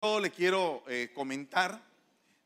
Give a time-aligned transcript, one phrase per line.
[0.00, 1.82] todo le quiero eh, comentar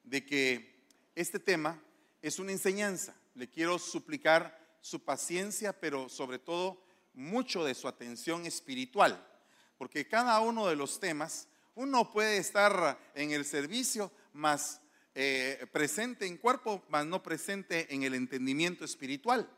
[0.04, 1.80] de que este tema
[2.22, 3.14] es una enseñanza.
[3.34, 6.82] Le quiero suplicar su paciencia, pero sobre todo
[7.14, 9.22] mucho de su atención espiritual,
[9.76, 14.80] porque cada uno de los temas, uno puede estar en el servicio, más
[15.14, 19.48] eh, presente en cuerpo, más no presente en el entendimiento espiritual.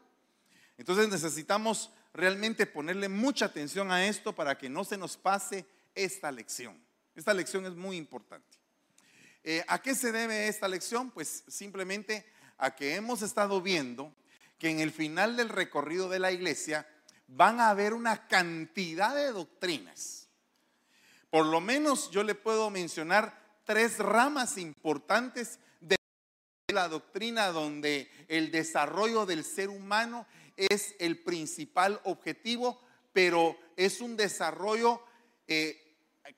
[0.78, 5.64] Entonces necesitamos realmente ponerle mucha atención a esto para que no se nos pase
[5.94, 6.83] esta lección.
[7.14, 8.58] Esta lección es muy importante.
[9.42, 11.10] Eh, ¿A qué se debe esta lección?
[11.10, 12.26] Pues simplemente
[12.58, 14.14] a que hemos estado viendo
[14.58, 16.88] que en el final del recorrido de la iglesia
[17.26, 20.28] van a haber una cantidad de doctrinas.
[21.30, 25.96] Por lo menos yo le puedo mencionar tres ramas importantes de
[26.72, 30.26] la doctrina donde el desarrollo del ser humano
[30.56, 32.80] es el principal objetivo,
[33.12, 35.02] pero es un desarrollo,
[35.48, 35.83] eh,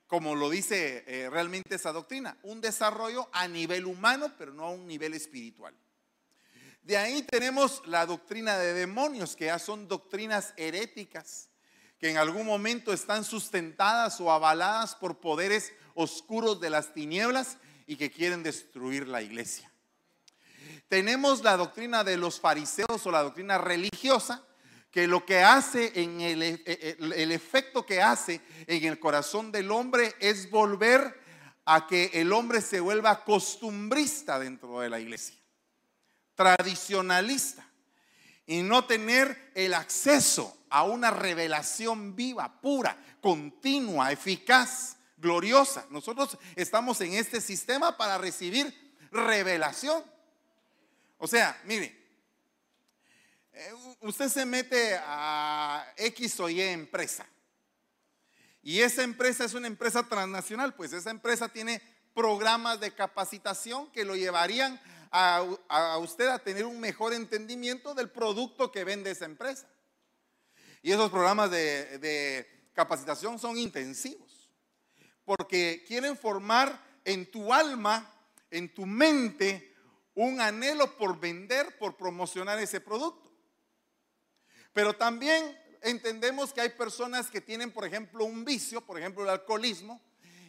[0.06, 4.70] como lo dice eh, realmente esa doctrina, un desarrollo a nivel humano, pero no a
[4.70, 5.74] un nivel espiritual.
[6.82, 11.48] De ahí tenemos la doctrina de demonios, que ya son doctrinas heréticas,
[11.98, 17.57] que en algún momento están sustentadas o avaladas por poderes oscuros de las tinieblas
[17.88, 19.73] y que quieren destruir la iglesia.
[20.88, 24.46] Tenemos la doctrina de los fariseos o la doctrina religiosa,
[24.97, 29.53] que lo que hace en el, e, e, el, efecto que hace en el corazón
[29.53, 31.21] del hombre es volver
[31.66, 35.37] a que el hombre se vuelva costumbrista dentro de la iglesia,
[36.35, 37.69] tradicionalista,
[38.47, 45.85] y no tener el acceso a una revelación viva, pura, continua, eficaz, gloriosa.
[45.91, 48.75] Nosotros estamos en este sistema para recibir
[49.13, 50.03] revelación.
[51.19, 52.05] O sea, mire,
[54.01, 57.26] usted se mete a X o Y empresa.
[58.63, 61.80] Y esa empresa es una empresa transnacional, pues esa empresa tiene
[62.15, 68.72] programas de capacitación que lo llevarían a, usted a tener un mejor entendimiento del producto
[68.72, 69.69] que vende esa empresa.
[70.82, 74.50] Y esos programas de capacitación son intensivos,
[75.25, 78.12] porque quieren formar en tu alma,
[78.50, 79.75] en tu mente,
[80.14, 83.35] un anhelo por vender, por promocionar ese producto.
[84.76, 89.31] Pero también entendemos que hay personas que tienen, por ejemplo, un vicio, por ejemplo, el
[89.31, 90.03] alcoholismo,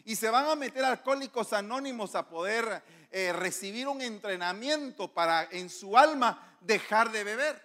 [0.04, 5.70] y se van a meter alcohólicos anónimos a poder eh, recibir un entrenamiento para en
[5.70, 7.62] su alma dejar de beber.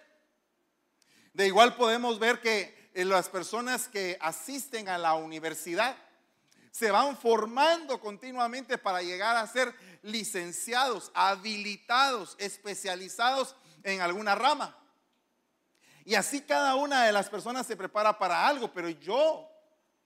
[1.34, 5.94] De igual podemos ver que eh, las personas que asisten a la universidad
[6.70, 14.74] se van formando continuamente para llegar a ser licenciados, habilitados, especializados en alguna rama.
[16.04, 19.48] Y así cada una de las personas se prepara para algo, pero yo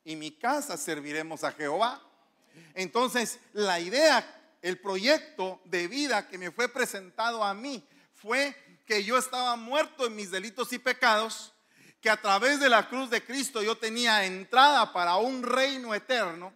[0.04, 2.00] y mi casa serviremos a Jehová.
[2.74, 4.24] Entonces, la idea,
[4.62, 8.54] el proyecto de vida que me fue presentado a mí fue
[8.86, 11.52] que yo estaba muerto en mis delitos y pecados,
[12.00, 16.52] que a través de la cruz de Cristo yo tenía entrada para un reino eterno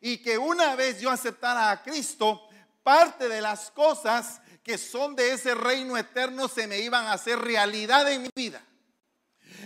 [0.00, 2.48] y que una vez yo aceptara a Cristo,
[2.82, 7.38] parte de las cosas que son de ese reino eterno se me iban a hacer
[7.38, 8.62] realidad en mi vida.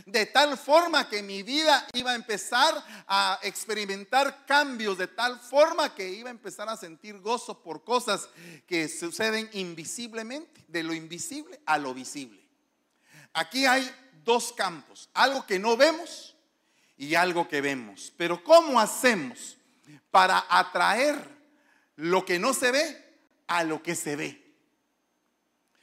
[0.06, 2.75] De tal forma que mi vida iba a empezar
[3.06, 8.28] a experimentar cambios, de tal forma que iba a empezar a sentir gozo por cosas
[8.66, 12.41] que suceden invisiblemente, de lo invisible a lo visible.
[13.33, 13.91] Aquí hay
[14.25, 16.37] dos campos, algo que no vemos
[16.97, 18.12] y algo que vemos.
[18.16, 19.56] Pero ¿cómo hacemos
[20.10, 21.34] para atraer
[21.97, 23.04] lo que no se ve
[23.47, 24.41] a lo que se ve.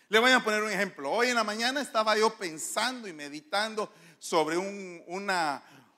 [0.09, 1.09] Le voy a poner un ejemplo.
[1.09, 5.03] Hoy en la mañana estaba yo pensando y meditando sobre un,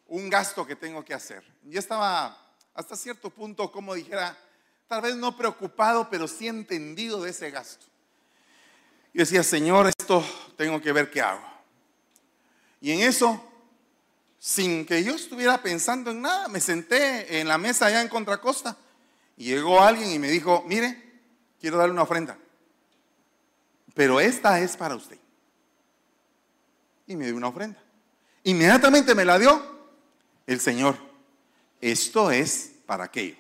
[0.07, 1.43] un gasto que tengo que hacer.
[1.69, 2.37] Y estaba
[2.73, 4.37] hasta cierto punto, como dijera,
[4.87, 7.85] tal vez no preocupado, pero sí entendido de ese gasto.
[9.13, 10.23] Y decía, Señor, esto
[10.55, 11.43] tengo que ver qué hago.
[12.79, 13.43] Y en eso,
[14.39, 18.77] sin que yo estuviera pensando en nada, me senté en la mesa allá en Contracosta
[19.35, 21.21] y llegó alguien y me dijo, mire,
[21.59, 22.37] quiero darle una ofrenda.
[23.93, 25.17] Pero esta es para usted.
[27.05, 27.82] Y me dio una ofrenda.
[28.43, 29.61] Inmediatamente me la dio
[30.47, 30.97] el Señor.
[31.79, 33.35] Esto es para aquello.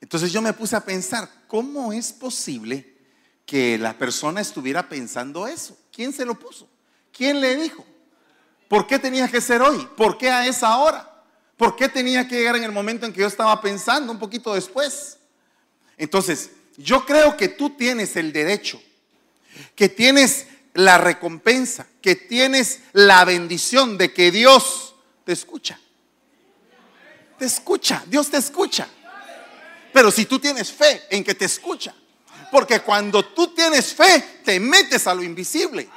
[0.00, 2.94] Entonces yo me puse a pensar, ¿cómo es posible
[3.44, 5.76] que la persona estuviera pensando eso?
[5.92, 6.68] ¿Quién se lo puso?
[7.12, 7.84] ¿Quién le dijo?
[8.68, 9.88] ¿Por qué tenía que ser hoy?
[9.96, 11.24] ¿Por qué a esa hora?
[11.56, 14.54] ¿Por qué tenía que llegar en el momento en que yo estaba pensando un poquito
[14.54, 15.18] después?
[15.96, 18.80] Entonces, yo creo que tú tienes el derecho,
[19.74, 20.46] que tienes
[20.78, 24.94] la recompensa, que tienes la bendición de que Dios
[25.24, 25.78] te escucha.
[27.36, 28.86] te escucha, Dios te escucha.
[29.92, 31.92] Pero si tú tienes fe en que te escucha,
[32.52, 35.88] porque cuando tú tienes fe, te metes a lo invisible.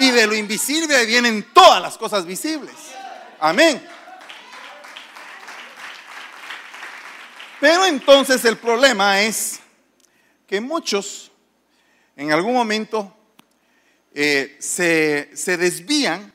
[0.00, 2.74] Y de lo invisible vienen todas las cosas visibles.
[3.38, 3.86] Amén.
[7.60, 9.60] Pero entonces el problema es
[10.48, 11.30] que muchos
[12.16, 13.16] en algún momento
[14.14, 16.32] eh, se, se desvían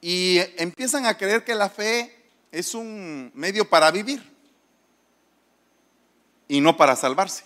[0.00, 2.14] y empiezan a creer que la fe
[2.52, 4.22] es un medio para vivir
[6.46, 7.44] y no para salvarse.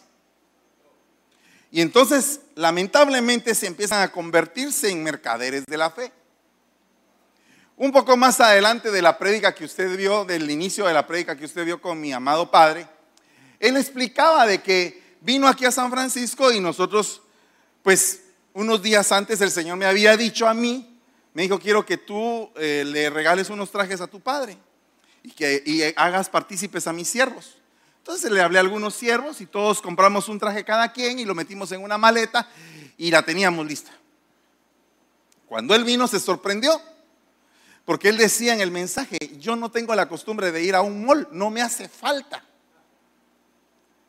[1.70, 6.12] Y entonces, lamentablemente, se empiezan a convertirse en mercaderes de la fe.
[7.76, 11.36] Un poco más adelante de la prédica que usted vio, del inicio de la prédica
[11.36, 12.86] que usted vio con mi amado padre,
[13.60, 17.22] él explicaba de que vino aquí a San Francisco y nosotros,
[17.82, 18.22] pues,
[18.58, 20.98] unos días antes el Señor me había dicho a mí,
[21.32, 24.58] me dijo, quiero que tú eh, le regales unos trajes a tu padre
[25.22, 27.56] y que y hagas partícipes a mis siervos.
[27.98, 31.36] Entonces le hablé a algunos siervos y todos compramos un traje cada quien y lo
[31.36, 32.48] metimos en una maleta
[32.96, 33.92] y la teníamos lista.
[35.46, 36.82] Cuando él vino se sorprendió,
[37.84, 41.04] porque él decía en el mensaje, yo no tengo la costumbre de ir a un
[41.04, 42.44] mall, no me hace falta.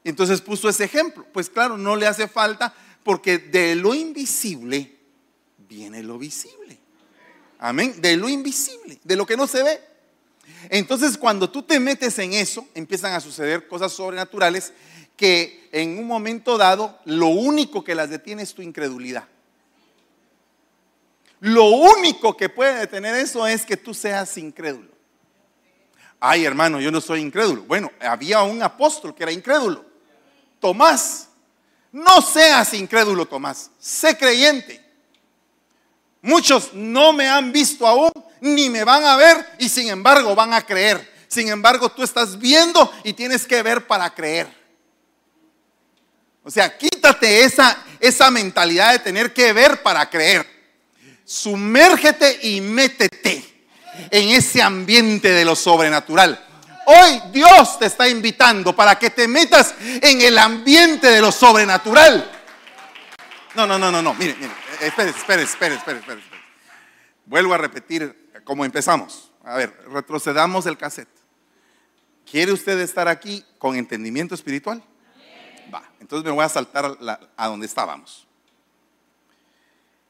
[0.04, 1.24] Entonces puso ese ejemplo.
[1.32, 2.74] Pues claro, no le hace falta
[3.04, 4.98] porque de lo invisible
[5.68, 6.78] viene lo visible.
[7.60, 8.02] Amén.
[8.02, 9.82] De lo invisible, de lo que no se ve.
[10.70, 14.74] Entonces, cuando tú te metes en eso, empiezan a suceder cosas sobrenaturales
[15.16, 19.28] que en un momento dado lo único que las detiene es tu incredulidad.
[21.42, 24.90] Lo único que puede detener eso es que tú seas incrédulo.
[26.20, 27.64] Ay, hermano, yo no soy incrédulo.
[27.64, 29.86] Bueno, había un apóstol que era incrédulo.
[30.60, 31.29] Tomás.
[31.92, 33.72] No seas incrédulo, Tomás.
[33.80, 34.84] Sé creyente.
[36.22, 40.54] Muchos no me han visto aún, ni me van a ver y sin embargo van
[40.54, 41.10] a creer.
[41.28, 44.48] Sin embargo, tú estás viendo y tienes que ver para creer.
[46.44, 50.48] O sea, quítate esa, esa mentalidad de tener que ver para creer.
[51.24, 53.46] Sumérgete y métete
[54.10, 56.44] en ese ambiente de lo sobrenatural.
[56.92, 62.32] Hoy Dios te está invitando para que te metas en el ambiente de lo sobrenatural.
[63.54, 64.16] No, no, no, no, no.
[64.16, 64.52] Mire, mire.
[64.82, 66.22] Espere, espere, espere, espere, espere.
[67.26, 69.32] Vuelvo a repetir como empezamos.
[69.44, 71.10] A ver, retrocedamos el cassette.
[72.26, 74.82] ¿Quiere usted estar aquí con entendimiento espiritual?
[75.72, 76.98] Va, entonces me voy a saltar
[77.38, 78.26] a, donde estábamos.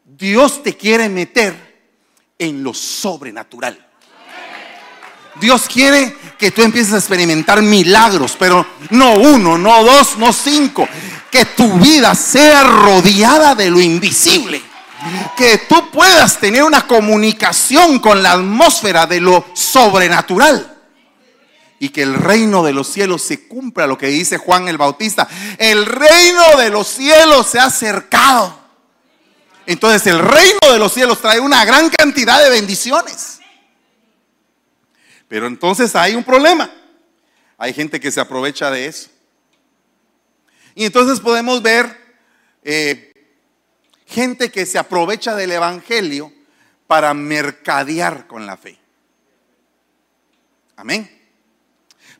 [0.06, 1.92] Dios te quiere meter
[2.38, 3.89] en lo sobrenatural.
[5.40, 10.88] Dios quiere que tú empieces a experimentar milagros, pero no uno, no dos, no cinco.
[11.32, 14.70] Que tu vida sea rodeada de lo invisible
[15.38, 20.78] que tú puedas tener una comunicación con la atmósfera de lo sobrenatural.
[21.80, 25.28] Y que el reino de los cielos se cumpla lo que dice Juan el Bautista.
[25.58, 28.60] El reino de los cielos se ha acercado.
[29.66, 33.39] Entonces el reino de los cielos trae una gran cantidad de bendiciones.
[35.30, 36.70] Pero entonces hay un problema.
[37.58, 39.10] Hay gente que se aprovecha de eso.
[40.76, 41.96] Y entonces podemos ver
[42.64, 43.14] eh,
[44.06, 46.34] gente que se aprovecha del Evangelio
[46.88, 48.78] para mercadear con la fe.
[50.76, 51.10] Amén.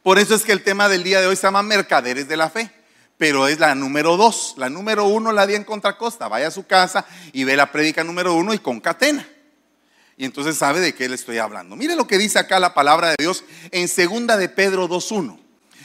[0.04, 2.50] Por eso es que el tema del día de hoy se llama mercaderes de la
[2.50, 2.70] fe,
[3.18, 4.54] pero es la número dos.
[4.58, 6.28] La número uno la di en contracosta.
[6.28, 9.28] Vaya a su casa y ve la prédica número uno y concatena.
[10.20, 11.78] Y entonces sabe de qué le estoy hablando.
[11.78, 15.40] Mire lo que dice acá la palabra de Dios en segunda de Pedro 2.1.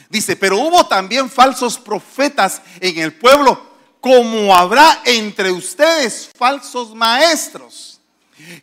[0.09, 8.01] Dice, pero hubo también falsos profetas en el pueblo como habrá entre ustedes falsos maestros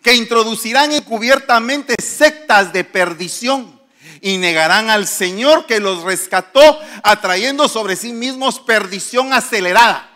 [0.02, 3.80] que introducirán encubiertamente sectas de perdición
[4.20, 10.10] y negarán al Señor que los rescató, atrayendo sobre sí mismos perdición acelerada.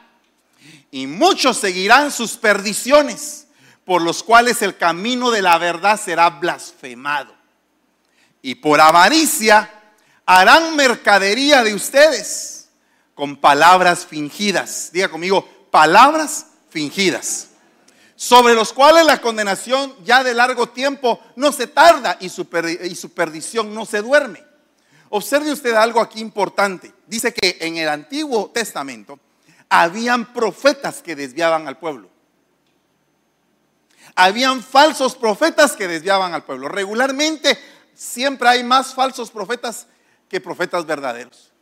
[0.91, 3.46] Y muchos seguirán sus perdiciones,
[3.87, 7.33] por los cuales el camino de la verdad será blasfemado.
[8.43, 9.73] Y por avaricia
[10.27, 12.69] harán mercadería de ustedes
[13.15, 14.91] con palabras fingidas.
[14.93, 17.49] Diga conmigo, palabras fingidas.
[18.17, 23.73] Sobre los cuales la condenación ya de largo tiempo no se tarda y su, perdición
[23.73, 24.43] no se duerme.
[25.11, 26.93] Observe usted algo aquí importante.
[27.07, 29.21] Dice que en el Antiguo Testamento
[29.69, 32.16] habían profetas que desviaban al pueblo.
[34.17, 36.69] Habían falsos profetas que desviaban al pueblo.
[36.69, 37.57] Regularmente
[37.95, 39.87] siempre hay más falsos profetas
[40.29, 41.53] que profetas verdaderos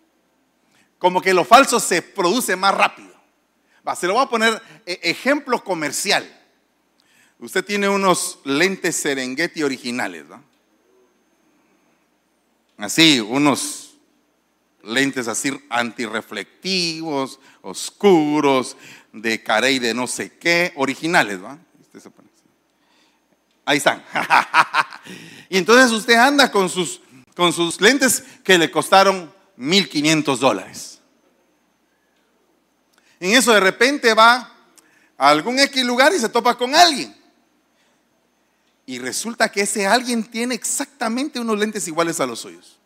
[1.05, 3.13] como que lo falso se produce más rápido.
[3.95, 6.27] Se lo voy a poner e, ejemplo comercial.
[7.39, 10.43] Usted tiene unos lentes Serengeti originales, ¿no?
[12.79, 13.99] así, unos
[14.83, 18.75] lentes así antirreflectivos, oscuros,
[19.13, 21.59] de carey de no sé qué, originales, ¿va?
[21.83, 22.01] Este
[23.65, 24.05] Ahí están.
[25.49, 27.01] y entonces usted anda con sus,
[27.35, 31.01] con sus lentes que le costaron 1.500 dólares.
[33.21, 34.53] En eso de repente va
[35.17, 37.17] a algún X lugar y se topa con alguien.
[38.87, 42.79] Y resulta que ese alguien tiene exactamente unos lentes iguales a los suyos.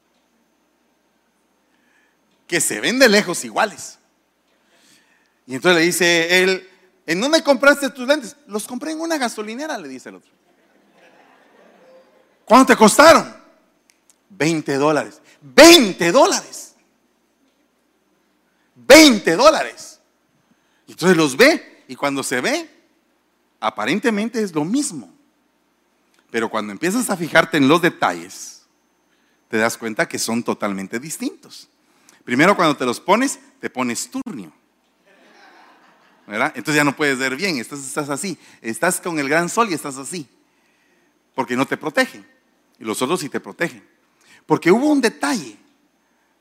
[2.47, 3.99] Que se ven de lejos iguales.
[5.47, 6.69] Y entonces le dice él,
[7.07, 8.37] ¿en dónde compraste tus lentes?
[8.47, 10.38] Los compré en una gasolinera, le dice el otro.
[12.49, 13.37] ¿Cuánto te costaron?
[14.31, 15.21] 20 dólares.
[15.43, 16.75] 20 dólares.
[18.75, 20.01] 20 dólares.
[20.87, 22.71] Entonces los ve y cuando se ve,
[23.61, 25.13] aparentemente es lo mismo.
[26.31, 28.63] Pero cuando empiezas a fijarte en los detalles,
[29.49, 31.69] te das cuenta que son totalmente distintos.
[32.25, 34.53] Primero cuando te los pones, te pones turnio.
[36.27, 38.39] Entonces ya no puedes ver bien, estás así.
[38.61, 40.29] Estás con el gran sol y estás así.
[41.35, 42.38] Porque no te protegen.
[42.79, 43.87] Y los otros sí te protegen.
[44.47, 45.57] Porque hubo un detalle.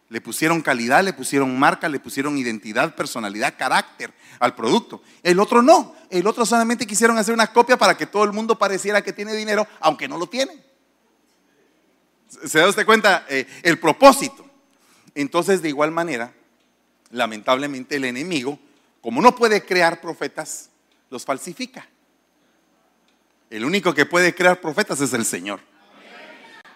[0.09, 5.01] Le pusieron calidad, le pusieron marca, le pusieron identidad, personalidad, carácter al producto.
[5.21, 5.95] El otro no.
[6.09, 9.33] El otro solamente quisieron hacer una copia para que todo el mundo pareciera que tiene
[9.33, 10.63] dinero, aunque no lo tiene.
[12.45, 14.45] ¿Se da usted cuenta eh, el propósito?
[15.13, 16.33] Entonces, de igual manera,
[17.11, 18.59] lamentablemente el enemigo,
[19.01, 20.69] como no puede crear profetas,
[21.09, 21.87] los falsifica.
[23.49, 25.59] El único que puede crear profetas es el Señor.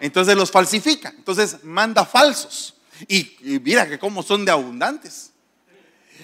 [0.02, 1.14] Entonces los falsifica.
[1.16, 2.74] Entonces manda falsos.
[3.06, 5.30] Y, mira que cómo son de abundantes.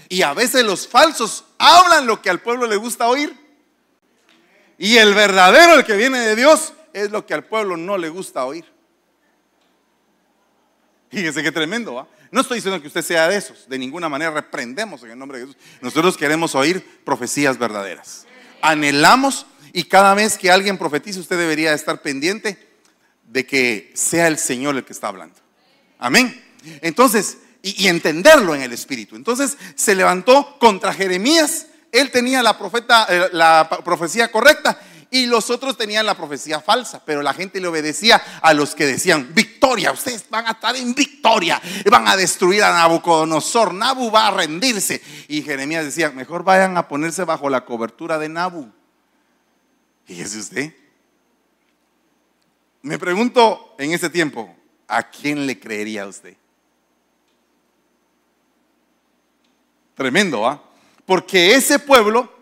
[0.08, 3.32] Y a veces los falsos hablan lo que al pueblo le gusta oír.
[4.78, 8.08] Y el verdadero, el que viene de Dios, es lo que al pueblo no le
[8.08, 8.64] gusta oír.
[11.08, 12.08] Fíjese qué tremendo, ¿va?
[12.32, 15.38] No estoy diciendo que usted sea de esos, de ninguna manera reprendemos en el nombre
[15.38, 15.62] de Jesús.
[15.80, 18.26] Nosotros queremos oír profecías verdaderas.
[18.60, 22.67] Anhelamos y cada vez que alguien profetice usted debería estar pendiente
[23.28, 25.36] de que sea el Señor el que está hablando.
[25.98, 26.42] Amén.
[26.80, 29.16] Entonces, y, entenderlo en el Espíritu.
[29.16, 31.66] Entonces se levantó contra Jeremías.
[31.92, 34.78] Él tenía la, profeta, eh, la profecía correcta
[35.10, 38.86] y los otros tenían la profecía falsa, pero la gente le obedecía a los que
[38.86, 44.26] decían, victoria, ustedes van a estar en victoria, van a destruir a Nabucodonosor, Nabu va
[44.26, 45.00] a rendirse.
[45.28, 48.70] Y Jeremías decía, mejor vayan a ponerse bajo la cobertura de Nabu.
[50.04, 50.74] Fíjese usted.
[52.88, 56.34] Me pregunto en ese tiempo, ¿a quién le creería usted?
[59.94, 60.62] Tremendo, ¿ah?
[61.04, 62.32] Porque ese pueblo,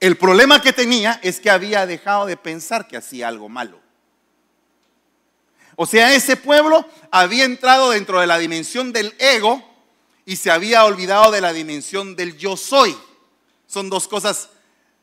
[0.00, 3.78] el problema que tenía es que había dejado de pensar que hacía algo malo.
[5.76, 9.62] O sea, ese pueblo había entrado dentro de la dimensión del ego
[10.24, 12.96] y se había olvidado de la dimensión del yo soy.
[13.66, 14.48] Son dos cosas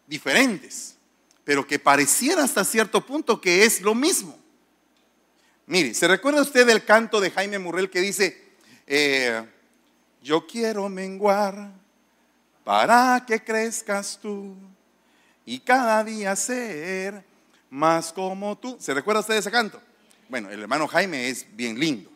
[0.08, 0.96] diferentes,
[1.44, 4.47] pero que pareciera hasta cierto punto que es lo mismo.
[5.68, 8.52] Mire, ¿se recuerda usted del canto de Jaime Murrell que dice,
[8.88, 9.44] eh,
[10.24, 11.72] yo quiero menguar
[12.64, 14.56] para que crezcas tú
[15.46, 17.24] y cada día ser
[17.70, 18.78] más como tú.
[18.80, 19.82] ¿Se recuerda usted de ese canto?
[20.30, 22.10] Bueno, el hermano Jaime es bien lindo,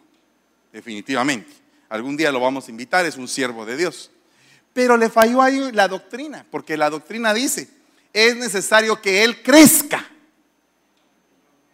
[0.71, 1.49] definitivamente.
[1.87, 4.11] Algún día lo vamos a invitar, es un siervo de Dios.
[4.73, 7.69] Pero le falló ahí la doctrina, porque la doctrina dice,
[8.13, 10.05] es necesario que Él crezca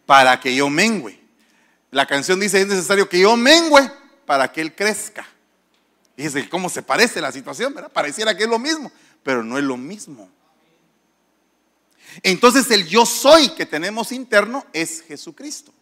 [0.06, 1.17] para que yo mengüe.
[1.90, 3.90] La canción dice, es necesario que yo mengüe
[4.26, 5.26] para que Él crezca.
[6.16, 7.92] Fíjese cómo se parece la situación, ¿verdad?
[7.92, 8.90] Pareciera que es lo mismo,
[9.22, 10.28] pero no es lo mismo.
[12.22, 15.72] Entonces el yo soy que tenemos interno es Jesucristo.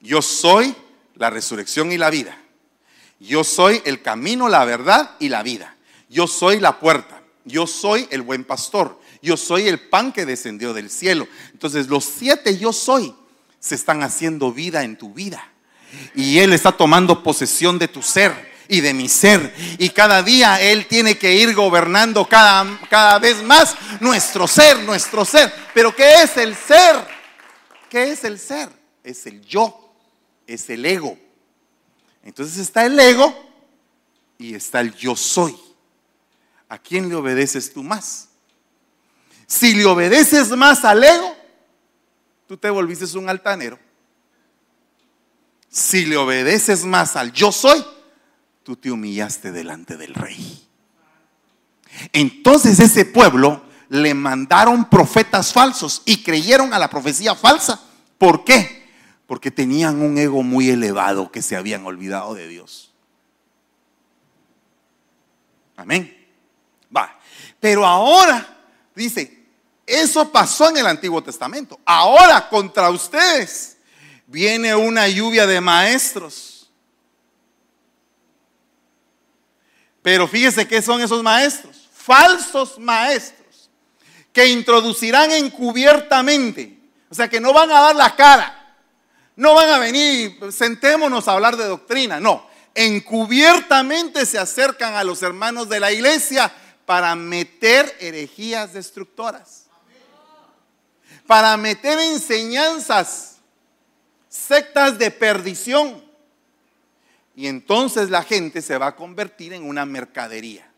[0.00, 0.74] Yo soy
[1.16, 2.38] la resurrección y la vida.
[3.18, 5.76] Yo soy el camino, la verdad y la vida.
[6.08, 7.22] Yo soy la puerta.
[7.44, 8.98] Yo soy el buen pastor.
[9.20, 11.28] Yo soy el pan que descendió del cielo.
[11.52, 13.14] Entonces los siete yo soy
[13.60, 15.46] se están haciendo vida en tu vida.
[16.14, 19.54] Y Él está tomando posesión de tu ser y de mi ser.
[19.78, 25.24] Y cada día Él tiene que ir gobernando cada, cada vez más nuestro ser, nuestro
[25.24, 25.52] ser.
[25.74, 27.06] Pero ¿qué es el ser?
[27.88, 28.70] ¿Qué es el ser?
[29.04, 29.94] Es el yo,
[30.46, 31.18] es el ego.
[32.22, 33.34] Entonces está el ego
[34.38, 35.56] y está el yo soy.
[36.68, 38.28] ¿A quién le obedeces tú más?
[39.46, 41.36] Si le obedeces más al ego,
[42.50, 43.78] tú te volviste un altanero.
[45.68, 47.80] Si le obedeces más al yo soy,
[48.64, 50.68] tú te humillaste delante del rey.
[52.12, 57.80] Entonces ese pueblo le mandaron profetas falsos y creyeron a la profecía falsa.
[58.18, 58.90] ¿Por qué?
[59.28, 62.92] Porque tenían un ego muy elevado que se habían olvidado de Dios.
[65.76, 66.26] Amén.
[66.96, 67.16] Va.
[67.60, 68.58] Pero ahora,
[68.96, 69.39] dice,
[69.90, 71.78] eso pasó en el Antiguo Testamento.
[71.84, 73.76] Ahora contra ustedes
[74.26, 76.70] viene una lluvia de maestros.
[80.02, 81.88] Pero fíjese qué son esos maestros.
[81.92, 83.68] Falsos maestros
[84.32, 86.78] que introducirán encubiertamente.
[87.10, 88.76] O sea, que no van a dar la cara.
[89.34, 92.20] No van a venir, sentémonos a hablar de doctrina.
[92.20, 96.52] No, encubiertamente se acercan a los hermanos de la iglesia
[96.86, 99.59] para meter herejías destructoras.
[101.30, 103.36] Para meter enseñanzas,
[104.28, 106.04] sectas de perdición.
[107.36, 110.68] Y entonces la gente se va a convertir en una mercadería.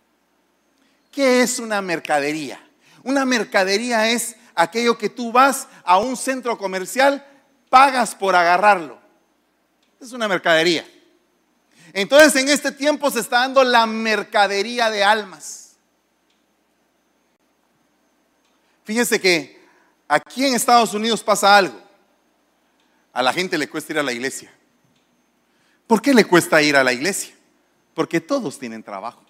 [1.11, 2.62] ¿Qué es una mercadería?
[3.02, 7.26] Una mercadería es aquello que tú vas a un centro comercial,
[7.71, 8.99] pagas por agarrarlo.
[10.02, 10.87] Es una mercadería.
[11.94, 15.76] Entonces en este tiempo se está dando la mercadería de almas.
[18.85, 19.62] Fíjense que
[20.14, 21.81] aquí en Estados Unidos pasa algo.
[23.12, 24.52] A la gente le cuesta ir a la iglesia.
[25.87, 27.35] ¿Por qué le cuesta ir a la iglesia?
[27.95, 29.23] Porque todos tienen trabajo.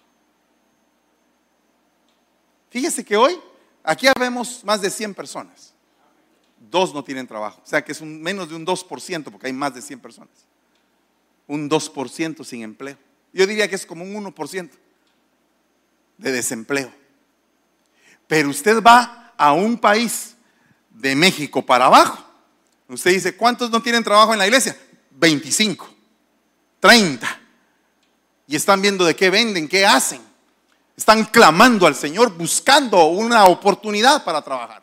[2.70, 3.38] Fíjese que hoy
[3.82, 5.74] aquí vemos más de 100 personas.
[6.70, 7.60] Dos no tienen trabajo.
[7.64, 10.46] O sea que es un, menos de un 2% porque hay más de 100 personas
[11.46, 12.96] un 2% sin empleo.
[13.32, 14.70] Yo diría que es como un 1%
[16.18, 16.92] de desempleo.
[18.26, 20.36] Pero usted va a un país
[20.94, 22.24] de México para abajo.
[22.88, 24.76] Usted dice, ¿cuántos no tienen trabajo en la iglesia?
[25.12, 25.88] 25,
[26.80, 27.40] 30.
[28.46, 30.20] Y están viendo de qué venden, qué hacen.
[30.96, 34.82] Están clamando al Señor buscando una oportunidad para trabajar.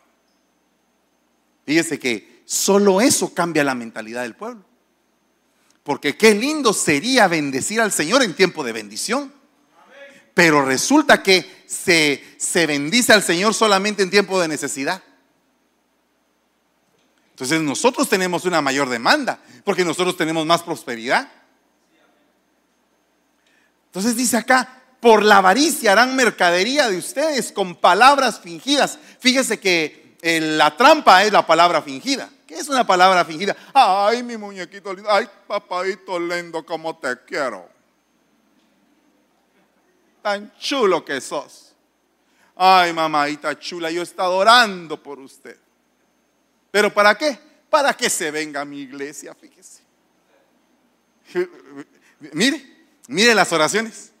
[1.64, 4.64] Fíjese que solo eso cambia la mentalidad del pueblo.
[5.84, 9.32] Porque qué lindo sería bendecir al Señor en tiempo de bendición.
[10.34, 15.02] Pero resulta que se, se bendice al Señor solamente en tiempo de necesidad.
[17.40, 21.26] Entonces nosotros tenemos una mayor demanda porque nosotros tenemos más prosperidad.
[23.86, 28.98] Entonces dice acá, por la avaricia harán mercadería de ustedes con palabras fingidas.
[29.20, 32.28] Fíjese que eh, la trampa es la palabra fingida.
[32.46, 33.56] ¿Qué es una palabra fingida?
[33.72, 35.10] Ay, mi muñequito lindo.
[35.10, 37.66] Ay, papadito lindo, como te quiero.
[40.20, 41.72] Tan chulo que sos.
[42.54, 45.56] Ay, mamadita chula, yo he estado orando por usted.
[46.70, 47.38] ¿Pero para qué?
[47.68, 49.82] Para que se venga a mi iglesia, fíjese.
[52.32, 54.12] Mire, mire las oraciones.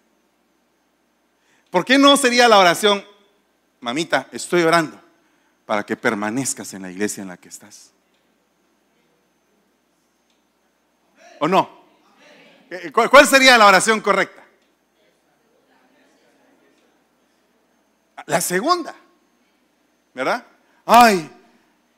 [1.70, 3.04] ¿Por qué no sería la oración,
[3.80, 5.00] mamita, estoy orando
[5.66, 7.92] para que permanezcas en la iglesia en la que estás?
[11.38, 11.80] ¿O no?
[12.70, 14.44] Eh, ¿Cuál sería la oración correcta?
[18.26, 18.94] La segunda,
[20.14, 20.46] ¿verdad?
[20.84, 21.30] Ay,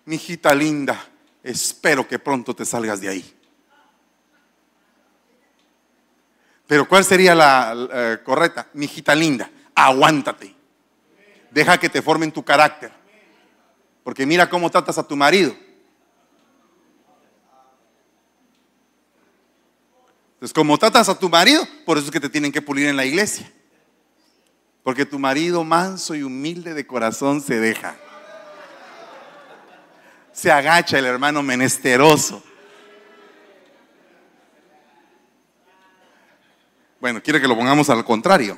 [0.04, 1.08] mi hijita linda,
[1.42, 3.38] espero que pronto te salgas de ahí.
[6.66, 8.68] Pero ¿cuál sería la eh, correcta?
[8.72, 10.54] Mi hijita linda, aguántate.
[11.50, 12.90] Deja que te formen tu carácter.
[14.02, 15.54] Porque mira cómo tratas a tu marido.
[20.34, 22.96] Entonces, como tratas a tu marido, por eso es que te tienen que pulir en
[22.96, 23.52] la iglesia.
[24.82, 27.96] Porque tu marido manso y humilde de corazón se deja.
[30.32, 32.42] Se agacha el hermano menesteroso.
[37.00, 38.56] Bueno, quiere que lo pongamos al contrario.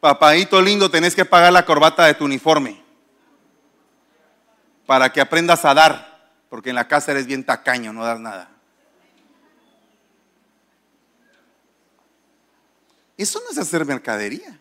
[0.00, 2.82] Papadito lindo, tenés que pagar la corbata de tu uniforme
[4.86, 6.10] para que aprendas a dar
[6.48, 8.50] porque en la casa eres bien tacaño, no das nada.
[13.16, 14.58] Eso no es hacer mercadería.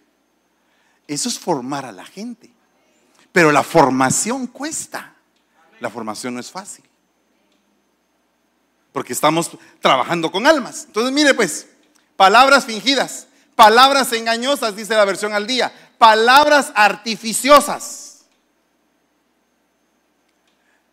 [1.09, 2.51] Eso es formar a la gente.
[3.31, 5.13] Pero la formación cuesta.
[5.79, 6.85] La formación no es fácil.
[8.93, 10.85] Porque estamos trabajando con almas.
[10.85, 11.67] Entonces, mire pues,
[12.15, 18.09] palabras fingidas, palabras engañosas, dice la versión al día, palabras artificiosas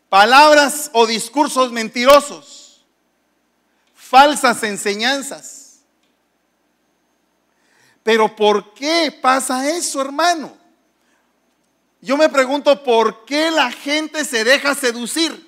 [0.08, 2.84] palabras o discursos mentirosos,
[3.94, 5.65] falsas enseñanzas.
[8.06, 10.56] Pero ¿por qué pasa eso, hermano?
[12.00, 15.44] Yo me pregunto por qué la gente se deja seducir.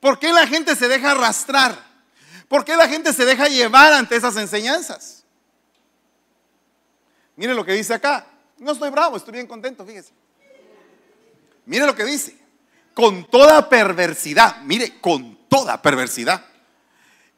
[0.00, 1.78] ¿Por qué la gente se deja arrastrar?
[2.48, 5.24] ¿Por qué la gente se deja llevar ante esas enseñanzas?
[7.36, 10.14] Mire lo que dice acá No estoy bravo, estoy bien contento, fíjese.
[11.66, 12.34] Mire lo que dice.
[12.94, 16.46] Con toda perversidad, mire, con toda perversidad,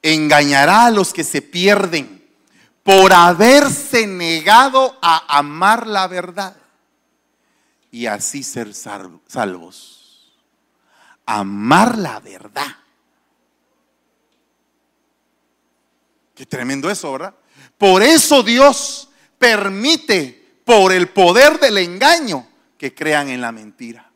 [0.05, 2.23] engañará a los que se pierden
[2.83, 6.55] por haberse negado a amar la verdad
[7.91, 10.35] y así ser salvos.
[11.25, 12.77] Amar la verdad.
[16.35, 17.35] Qué tremendo eso, ¿verdad?
[17.79, 24.11] Por eso Dios permite, por el poder del engaño, que crean en la mentira.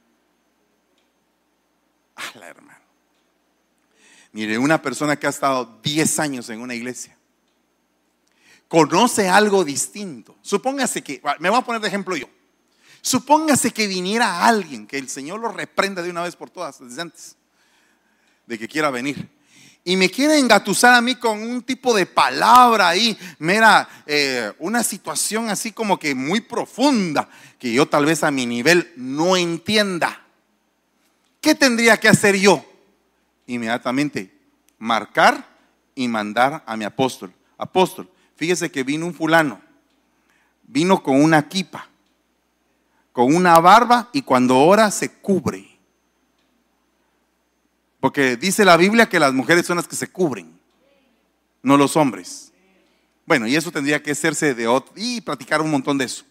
[2.16, 2.67] Ah, la hermano.
[4.32, 7.18] Mire, una persona que ha estado 10 años en una iglesia
[8.68, 10.36] conoce algo distinto.
[10.42, 12.28] Supóngase que, me voy a poner de ejemplo yo.
[13.00, 17.36] Supóngase que viniera alguien, que el Señor lo reprenda de una vez por todas, antes
[18.46, 19.28] de que quiera venir.
[19.84, 24.82] Y me quiere engatusar a mí con un tipo de palabra ahí, mira, eh, una
[24.82, 30.26] situación así como que muy profunda, que yo tal vez a mi nivel no entienda.
[31.40, 32.67] ¿Qué tendría que hacer yo?
[33.48, 34.32] Inmediatamente
[34.78, 35.44] marcar
[35.96, 37.34] y mandar a mi apóstol.
[37.56, 39.60] Apóstol, fíjese que vino un fulano,
[40.68, 41.88] vino con una kipa
[43.18, 45.68] con una barba y cuando ora se cubre.
[47.98, 50.56] Porque dice la Biblia que las mujeres son las que se cubren,
[51.60, 52.52] no los hombres.
[53.26, 56.24] Bueno, y eso tendría que hacerse de otro, y practicar un montón de eso.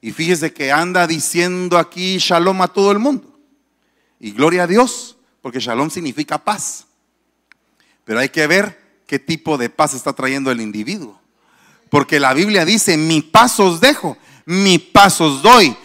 [0.00, 3.38] Y fíjese que anda diciendo aquí shalom a todo el mundo.
[4.18, 6.86] Y gloria a Dios, porque shalom significa paz.
[8.04, 11.20] Pero hay que ver qué tipo de paz está trayendo el individuo.
[11.90, 15.76] Porque la Biblia dice, mi paz os dejo, mi paz os doy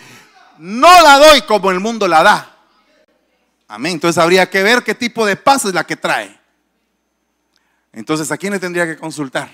[0.60, 2.58] no la doy como el mundo la da.
[3.68, 3.94] Amén.
[3.94, 6.40] Entonces habría que ver qué tipo de paz es la que trae.
[7.92, 9.50] Entonces, ¿a quién le tendría que consultar?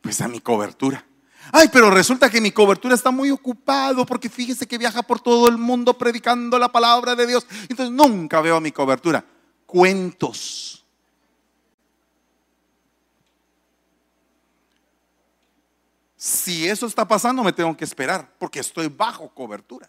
[0.00, 1.04] Pues a mi cobertura.
[1.52, 5.48] Ay, pero resulta que mi cobertura está muy ocupado porque fíjese que viaja por todo
[5.48, 7.46] el mundo predicando la palabra de Dios.
[7.68, 9.24] Entonces nunca veo mi cobertura.
[9.64, 10.84] Cuentos.
[16.16, 19.88] Si eso está pasando, me tengo que esperar, porque estoy bajo cobertura.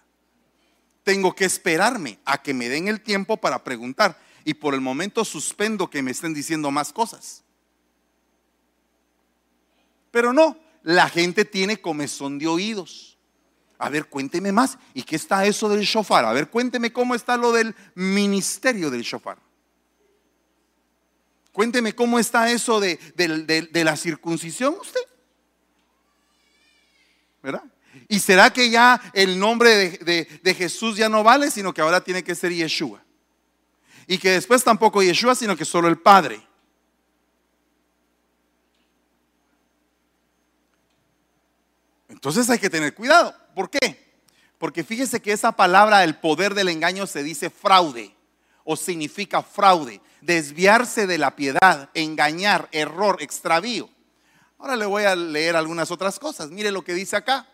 [1.04, 4.20] Tengo que esperarme a que me den el tiempo para preguntar.
[4.46, 7.43] Y por el momento suspendo que me estén diciendo más cosas.
[10.12, 13.17] Pero no, la gente tiene comezón de oídos.
[13.78, 14.78] A ver, cuénteme más.
[14.93, 16.26] ¿Y qué está eso del shofar?
[16.26, 19.38] A ver, cuénteme cómo está lo del ministerio del shofar.
[21.52, 25.02] Cuénteme cómo está eso de, de la circuncisión usted.
[27.43, 27.63] ¿verdad?
[28.08, 32.23] ¿Y será que ya el nombre de, Jesús ya no vale, sino que ahora tiene
[32.23, 33.04] que ser Yeshua?
[34.08, 36.41] Y que después tampoco Yeshua, sino que solo el Padre.
[42.28, 43.34] Entonces hay que tener cuidado.
[43.56, 44.06] ¿Por qué?
[44.58, 48.13] Porque fíjese que esa palabra, el poder del engaño, se dice fraude
[48.66, 53.90] o significa fraude, desviarse de la piedad, engañar, error, extravío.
[54.58, 56.50] Ahora le voy a leer algunas otras cosas.
[56.50, 57.48] Mire lo que dice acá.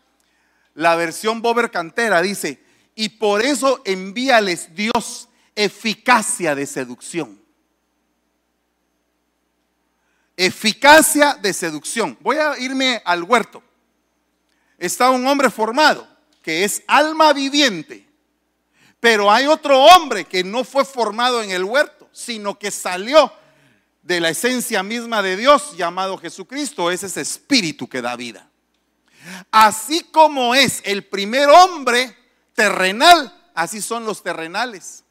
[0.73, 2.63] La versión Bober Cantera dice,
[2.95, 7.39] y por eso envíales Dios eficacia de seducción.
[10.36, 12.17] Eficacia de seducción.
[12.21, 13.62] Voy a irme al huerto.
[14.83, 16.05] Está un hombre formado
[16.41, 18.05] que es alma viviente.
[18.99, 23.31] Pero hay otro hombre que no fue formado en el huerto, sino que salió
[24.01, 28.49] de la esencia misma de Dios llamado Jesucristo, es ese espíritu que da vida.
[29.51, 32.17] Así como es el primer hombre
[32.53, 35.05] terrenal, así son los terrenales.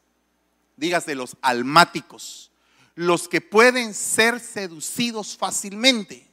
[0.77, 2.51] Dígase los almáticos,
[2.93, 6.29] los que pueden ser seducidos fácilmente.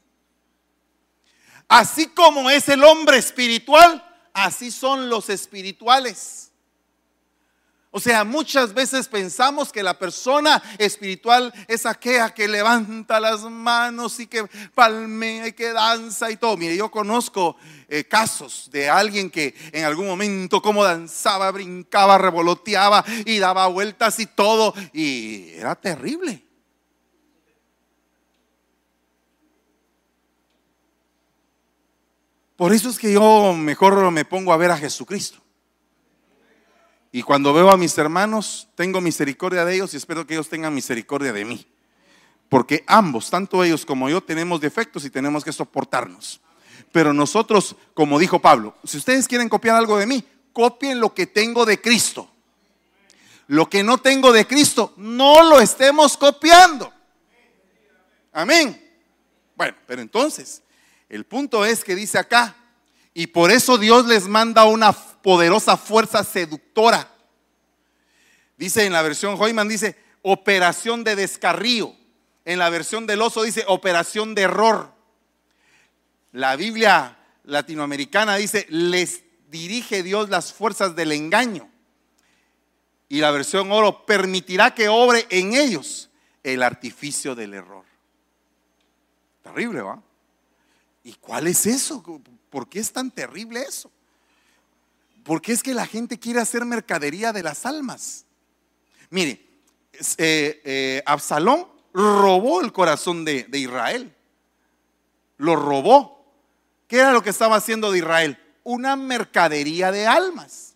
[1.71, 4.05] Así como es el hombre espiritual,
[4.35, 6.51] así son los espirituales.
[7.93, 14.19] O sea, muchas veces pensamos que la persona espiritual es aquella que levanta las manos
[14.19, 16.57] y que palmea y que danza y todo.
[16.57, 17.57] Mire, yo conozco
[17.89, 24.19] eh, casos de alguien que en algún momento como danzaba, brincaba, revoloteaba y daba vueltas
[24.19, 24.75] y todo.
[24.93, 26.50] Y era terrible.
[32.61, 35.39] Por eso es que yo mejor me pongo a ver a Jesucristo.
[37.11, 40.75] Y cuando veo a mis hermanos, tengo misericordia de ellos y espero que ellos tengan
[40.75, 41.67] misericordia de mí.
[42.51, 46.43] Porque ambos, tanto ellos como yo, tenemos defectos y tenemos que soportarnos.
[46.93, 51.27] Pero nosotros, como dijo Pablo, si ustedes quieren copiar algo de mí, copien lo que
[51.27, 52.31] tengo de Cristo.
[53.47, 56.93] Lo que no tengo de Cristo, no lo estemos copiando.
[58.35, 58.79] Amén.
[59.57, 60.63] Bueno, pero entonces,
[61.11, 62.57] el punto es que dice acá,
[63.13, 67.13] Y por eso Dios les manda una poderosa fuerza seductora.
[68.57, 71.93] Dice en la versión Hoyman, dice operación de descarrío.
[72.45, 74.95] En la versión del oso dice operación de error.
[76.31, 81.69] La Biblia latinoamericana dice, les dirige Dios las fuerzas del engaño.
[83.09, 86.11] Y la versión oro permitirá que obre en ellos
[86.45, 87.85] el artificio del error.
[89.43, 90.01] Terrible, ¿va?
[91.03, 92.03] ¿Y cuál es eso?
[92.51, 93.91] ¿Por qué es tan terrible eso?
[95.25, 98.25] Porque es que la gente quiere hacer mercadería de las almas.
[99.11, 99.47] Mire,
[100.19, 104.15] eh, eh, Absalón robó el corazón de, de Israel.
[105.39, 106.21] Lo robó.
[106.87, 108.39] ¿Qué era lo que estaba haciendo de Israel?
[108.65, 110.75] Una mercadería de almas.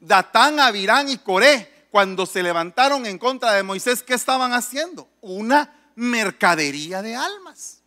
[0.00, 5.08] Datán, Abirán y Coré, cuando se levantaron en contra de Moisés, ¿qué estaban haciendo?
[5.20, 7.82] Una mercadería de almas.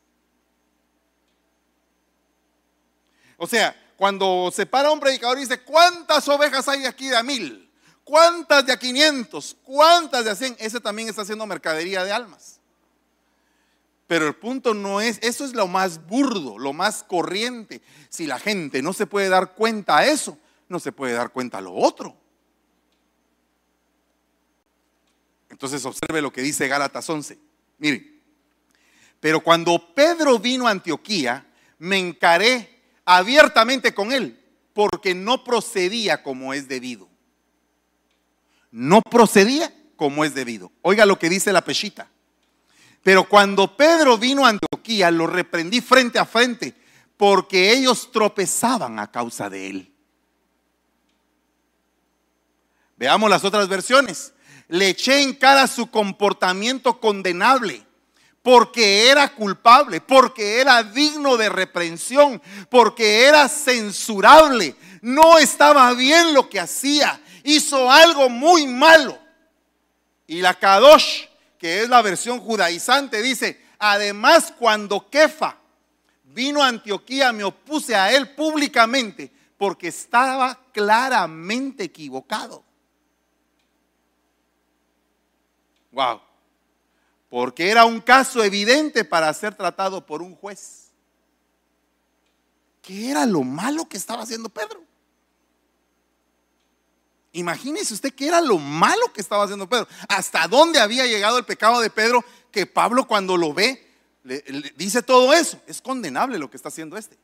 [3.43, 7.23] O sea, cuando se para un predicador y dice, ¿cuántas ovejas hay aquí de a
[7.23, 7.67] mil?
[8.03, 9.57] ¿Cuántas de a quinientos?
[9.63, 10.55] ¿Cuántas de a cien?
[10.59, 12.59] Ese también está haciendo mercadería de almas.
[14.05, 17.81] Pero el punto no es, eso es lo más burdo, lo más corriente.
[18.09, 20.37] Si la gente no se puede dar cuenta a eso,
[20.69, 22.15] no se puede dar cuenta a lo otro.
[25.49, 27.39] Entonces observe lo que dice Gálatas 11.
[27.79, 28.19] Mire,
[29.19, 31.43] pero cuando Pedro vino a Antioquía,
[31.79, 34.39] me encaré abiertamente con él,
[34.73, 37.09] porque no procedía como es debido.
[38.71, 40.71] No procedía como es debido.
[40.81, 42.09] Oiga lo que dice la pechita.
[43.03, 46.75] Pero cuando Pedro vino a Antioquía, lo reprendí frente a frente,
[47.17, 49.91] porque ellos tropezaban a causa de él.
[52.97, 54.33] Veamos las otras versiones.
[54.67, 57.85] Le eché en cara su comportamiento condenable
[58.41, 64.75] porque era culpable, porque era digno de reprensión, porque era censurable.
[65.01, 69.17] No estaba bien lo que hacía, hizo algo muy malo.
[70.25, 71.25] Y la Kadosh,
[71.57, 75.57] que es la versión judaizante, dice, además cuando Kefa
[76.23, 82.63] vino a Antioquía me opuse a él públicamente porque estaba claramente equivocado.
[85.91, 86.30] Wow
[87.31, 90.89] porque era un caso evidente para ser tratado por un juez.
[92.81, 94.83] ¿Qué era lo malo que estaba haciendo Pedro?
[97.31, 99.87] Imagínese usted qué era lo malo que estaba haciendo Pedro.
[100.09, 103.87] Hasta dónde había llegado el pecado de Pedro que Pablo cuando lo ve
[104.25, 104.41] le,
[104.75, 105.57] dice todo eso.
[105.67, 107.17] Es condenable lo que está haciendo este.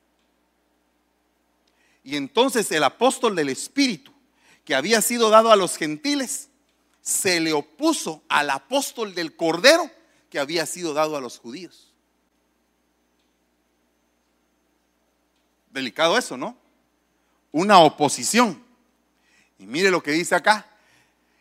[2.06, 4.14] Y entonces el apóstol del Espíritu
[4.64, 6.48] que había sido dado a los gentiles
[7.02, 9.97] se le opuso al apóstol del Cordero
[10.30, 11.94] que había sido dado a los judíos.
[15.72, 16.58] Delicado eso, ¿no?
[17.52, 18.64] Una oposición.
[19.60, 20.68] Y mire lo que dice acá.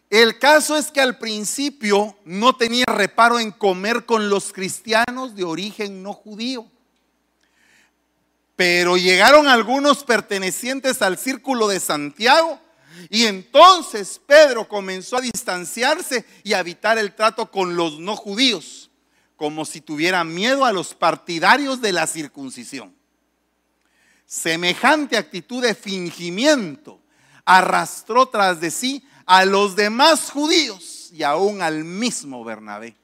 [0.08, 5.44] El caso es que al principio no tenía reparo en comer con los cristianos de
[5.44, 6.66] origen no judío.
[8.54, 12.60] Pero llegaron algunos pertenecientes al círculo de Santiago
[13.10, 18.90] y entonces Pedro comenzó a distanciarse y a evitar el trato con los no judíos,
[19.36, 22.94] como si tuviera miedo a los partidarios de la circuncisión.
[24.26, 27.00] Semejante actitud de fingimiento
[27.44, 32.96] arrastró tras de sí a los demás judíos y aún al mismo Bernabé.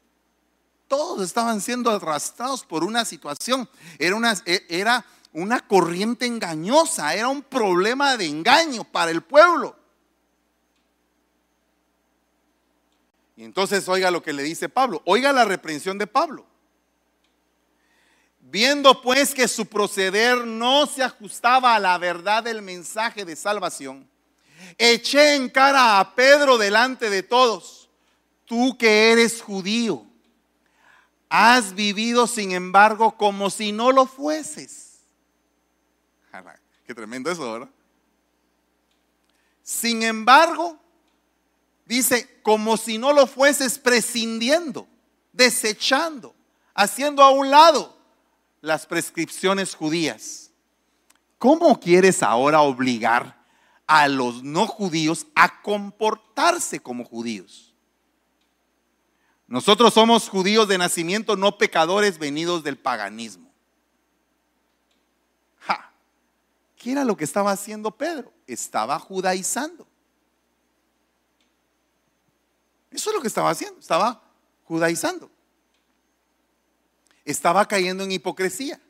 [0.89, 3.69] Todos estaban siendo arrastrados por una situación.
[3.99, 9.82] Era una, era una corriente engañosa, era un problema de engaño para el pueblo.
[13.45, 16.47] Entonces oiga lo que le dice Pablo, oiga la reprensión de Pablo.
[18.41, 24.09] Viendo pues que su proceder no se ajustaba a la verdad del mensaje de salvación,
[24.77, 27.89] eché en cara a Pedro delante de todos,
[28.45, 30.07] tú que eres judío,
[31.29, 35.01] has vivido sin embargo como si no lo fueses.
[36.87, 37.71] Qué tremendo eso, ¿verdad?
[39.63, 40.82] Sin embargo,
[41.93, 44.89] dice, como si no lo fueses prescindiendo,
[45.33, 46.35] desechando,
[46.75, 47.97] haciendo a un lado
[48.61, 50.51] las prescripciones judías.
[51.39, 53.43] ¿Cómo quieres ahora obligar
[53.87, 57.75] a los no judíos a comportarse como judíos?
[59.47, 63.53] Nosotros somos judíos de nacimiento, no pecadores venidos del paganismo.
[66.83, 68.33] ¿Qué era lo que estaba haciendo Pedro?
[68.45, 69.87] Estaba judaizando.
[72.93, 74.23] Eso es lo que estaba haciendo, estaba
[74.65, 75.31] judaizando.
[77.25, 78.81] Estaba cayendo en hipocresía.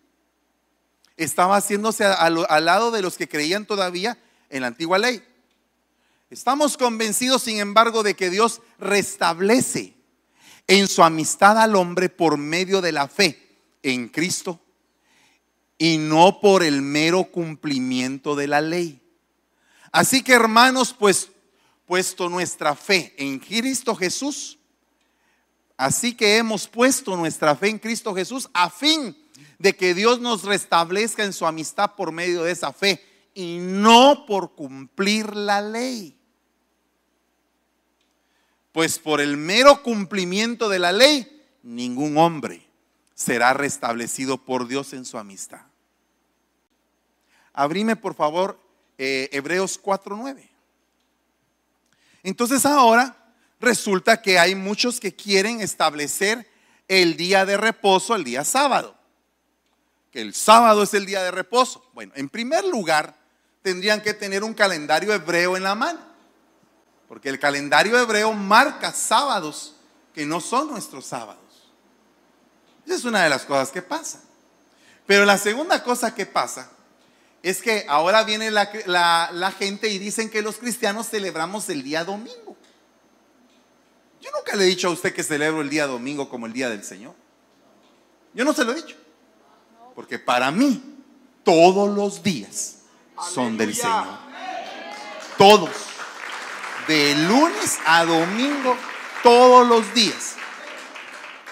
[1.16, 5.22] estaba haciéndose al, lado de los que creían todavía en la antigua ley.
[6.30, 9.94] Estamos convencidos, sin embargo, de que Dios restablece
[10.66, 14.58] en su amistad al hombre por medio de la fe en Cristo
[15.76, 19.00] y no por el mero cumplimiento de la ley.
[19.92, 21.31] Así que hermanos, pues
[21.92, 24.58] puesto nuestra fe en Cristo Jesús,
[25.76, 29.14] así que hemos puesto nuestra fe en Cristo Jesús a fin
[29.58, 34.24] de que Dios nos restablezca en su amistad por medio de esa fe y no
[34.24, 36.16] por cumplir la ley.
[38.72, 42.66] Pues por el mero cumplimiento de la ley, ningún hombre
[43.14, 45.66] será restablecido por Dios en su amistad.
[47.52, 48.58] Abrime por favor
[48.96, 50.51] eh, Hebreos 4.9.
[52.22, 53.16] Entonces ahora
[53.60, 56.50] resulta que hay muchos que quieren establecer
[56.88, 58.96] el día de reposo, el día sábado.
[60.10, 61.88] Que el sábado es el día de reposo.
[61.94, 63.16] Bueno, en primer lugar,
[63.62, 66.00] tendrían que tener un calendario hebreo en la mano.
[67.08, 69.76] Porque el calendario hebreo marca sábados
[70.14, 71.42] que no son nuestros sábados.
[72.84, 74.20] Esa es una de las cosas que pasa.
[75.06, 76.70] Pero la segunda cosa que pasa
[77.42, 82.56] es que ahora viene la, gente y dicen que los cristianos celebramos el día domingo.
[84.20, 86.70] Yo nunca le he dicho a usted que celebro el día domingo como el día
[86.70, 87.14] del Señor.
[88.34, 88.96] Yo no se lo he dicho.
[89.94, 90.80] Porque para mí
[91.42, 92.76] todos los días
[93.32, 94.06] son del Señor.
[95.36, 95.70] Todos
[96.86, 98.76] de lunes a domingo,
[99.22, 100.36] todos los días.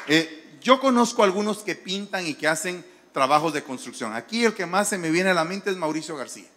[0.06, 4.14] Eh, yo conozco algunos que pintan y que hacen trabajos de construcción.
[4.14, 6.48] Aquí el que más se me viene a la mente es Mauricio García.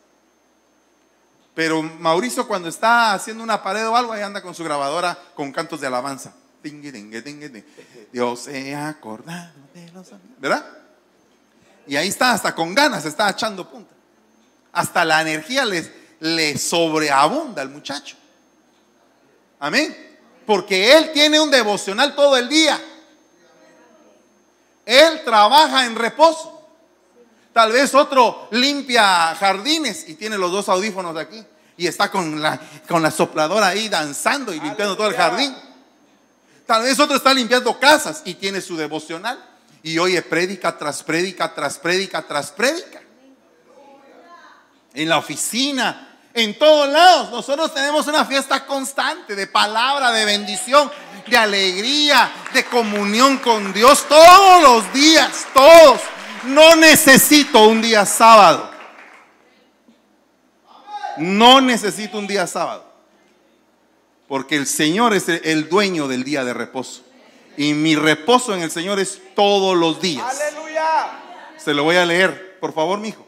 [1.54, 5.52] Pero Mauricio cuando está haciendo una pared o algo, ahí anda con su grabadora con
[5.52, 6.34] cantos de alabanza.
[8.12, 10.08] Dios se acordado de los
[10.40, 10.66] ¿Verdad?
[11.86, 13.94] Y ahí está, hasta con ganas, está echando punta.
[14.72, 15.66] Hasta la energía
[16.20, 18.16] le sobreabunda al muchacho.
[19.60, 19.96] Amén.
[20.46, 22.82] Porque Él tiene un devocional todo el día.
[24.86, 26.52] Él trabaja en reposo.
[27.54, 31.44] Tal vez otro limpia jardines y tiene los dos audífonos de aquí.
[31.78, 35.56] Y está con la, con la sopladora ahí danzando y limpiando todo el jardín.
[36.66, 39.44] Tal vez otro está limpiando casas y tiene su devocional.
[39.84, 43.02] Y oye prédica tras prédica, tras prédica, tras prédica.
[44.94, 47.32] En la oficina, en todos lados.
[47.32, 50.92] Nosotros tenemos una fiesta constante de palabra, de bendición,
[51.28, 56.02] de alegría, de comunión con Dios todos los días, todos.
[56.46, 58.70] No necesito un día sábado.
[61.18, 62.86] No necesito un día sábado.
[64.28, 67.04] Porque el Señor es el dueño del día de reposo.
[67.56, 70.26] Y mi reposo en el Señor es todos los días.
[70.26, 71.20] Aleluya.
[71.58, 73.26] Se lo voy a leer, por favor, mi hijo.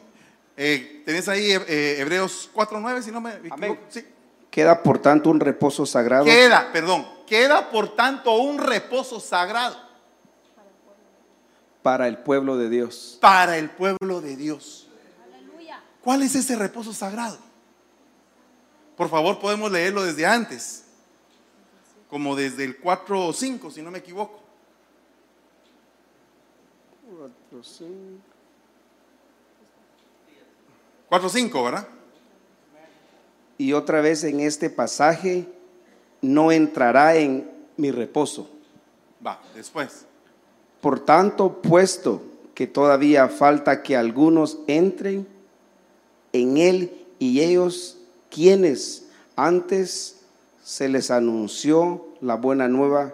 [0.58, 3.78] Eh, ¿Tenés ahí eh, Hebreos 4.9, si no me equivoco?
[3.90, 4.06] Sí.
[4.50, 6.26] Queda por tanto un reposo sagrado.
[6.26, 9.78] Queda, perdón, queda por tanto un reposo sagrado.
[11.82, 13.18] Para el pueblo de Dios.
[13.22, 14.88] Para el pueblo de Dios.
[16.02, 17.38] ¿Cuál es ese reposo sagrado?
[18.96, 20.86] Por favor, podemos leerlo desde antes.
[22.10, 24.40] Como desde el 4 o 5, si no me equivoco.
[27.50, 27.92] 4, 5.
[31.10, 31.88] 4 5, ¿verdad?
[33.58, 35.48] Y otra vez en este pasaje,
[36.34, 38.50] no entrará en mi reposo.
[39.26, 40.06] Va, después.
[40.82, 42.22] Por tanto, puesto
[42.54, 45.28] que todavía falta que algunos entren
[46.32, 47.98] en él y ellos
[48.30, 50.18] quienes antes
[50.64, 53.14] se les anunció la buena nueva,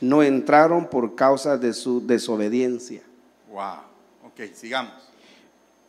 [0.00, 3.02] no entraron por causa de su desobediencia.
[3.50, 3.82] Wow,
[4.26, 4.92] ok, sigamos.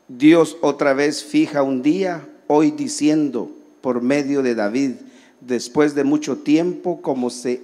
[0.08, 3.52] Dios otra vez fija un día, hoy diciendo
[3.82, 4.94] por medio de David,
[5.42, 7.62] después de mucho tiempo, como se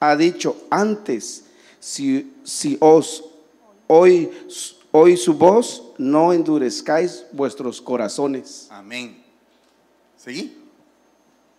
[0.00, 1.44] ha dicho antes,
[1.80, 3.24] si, si os
[3.86, 4.30] hoy,
[4.90, 8.68] hoy su voz, no endurezcáis vuestros corazones.
[8.70, 9.22] Amén.
[10.16, 10.56] ¿Seguí?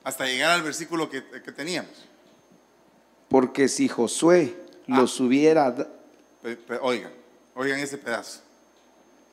[0.03, 1.21] Hasta llegar al versículo que,
[1.55, 1.91] teníamos.
[3.27, 4.55] Porque si Josué
[4.87, 4.99] ah.
[4.99, 5.75] los hubiera...
[6.81, 7.11] Oigan,
[7.55, 8.41] oigan ese pedazo.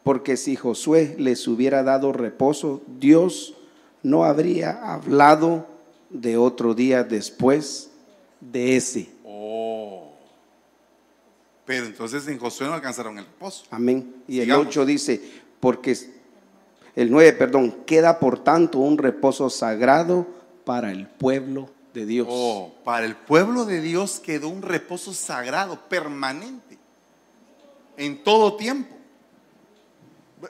[0.02, 3.54] Porque si Josué les hubiera dado reposo, Dios
[4.02, 5.66] no habría hablado
[6.12, 7.90] de otro día después
[8.40, 9.08] de ese.
[9.24, 10.12] Oh.
[11.64, 13.64] Pero entonces en Josué no alcanzaron el reposo.
[13.70, 14.22] Amén.
[14.28, 15.22] Y el 8 dice,
[15.58, 15.96] porque
[16.94, 20.26] el 9, perdón, queda por tanto un reposo sagrado
[20.64, 22.26] para el pueblo de Dios.
[22.30, 26.78] Oh, para el pueblo de Dios quedó un reposo sagrado, permanente,
[27.96, 28.96] en todo tiempo.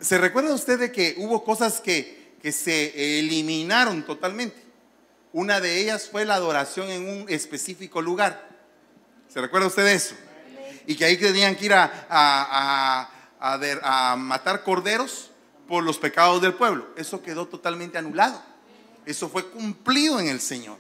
[0.01, 4.62] ¿Se recuerda usted de que hubo cosas que, que se eliminaron totalmente?
[5.33, 8.49] Una de ellas fue la adoración en un específico lugar.
[9.33, 10.15] ¿Se recuerda usted de eso?
[10.87, 13.09] Y que ahí tenían que ir a, a,
[13.41, 15.31] a, a matar corderos
[15.67, 16.89] por los pecados del pueblo.
[16.97, 18.43] Eso quedó totalmente anulado.
[19.07, 20.77] Eso fue cumplido en el Señor.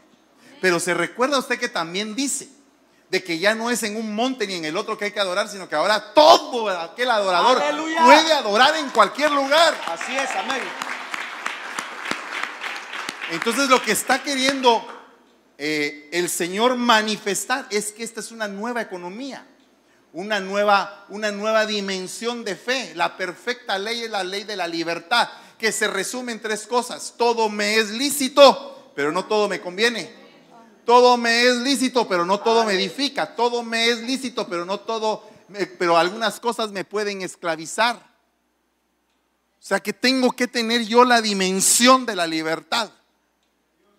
[0.61, 2.49] Pero se recuerda usted que también dice
[3.09, 5.21] de que ya no es en un monte ni en el otro que hay que
[5.21, 7.63] adorar, sino que ahora todo aquel adorador
[8.05, 9.79] puede adorar en cualquier lugar.
[9.87, 10.63] Así es, amén.
[13.33, 14.87] Entonces lo que está queriendo
[15.57, 19.47] eh, el Señor manifestar es que esta es una nueva economía,
[20.13, 22.95] una nueva, una nueva dimensión de fe.
[22.95, 27.15] La perfecta ley es la ley de la libertad, que se resume en tres cosas.
[27.17, 30.13] Todo me es lícito, pero no todo me conviene.
[30.85, 33.35] Todo me es lícito, pero no todo me edifica.
[33.35, 35.27] Todo me es lícito, pero no todo,
[35.79, 37.97] pero algunas cosas me pueden esclavizar.
[37.97, 42.93] O sea que tengo que tener yo la dimensión de la libertad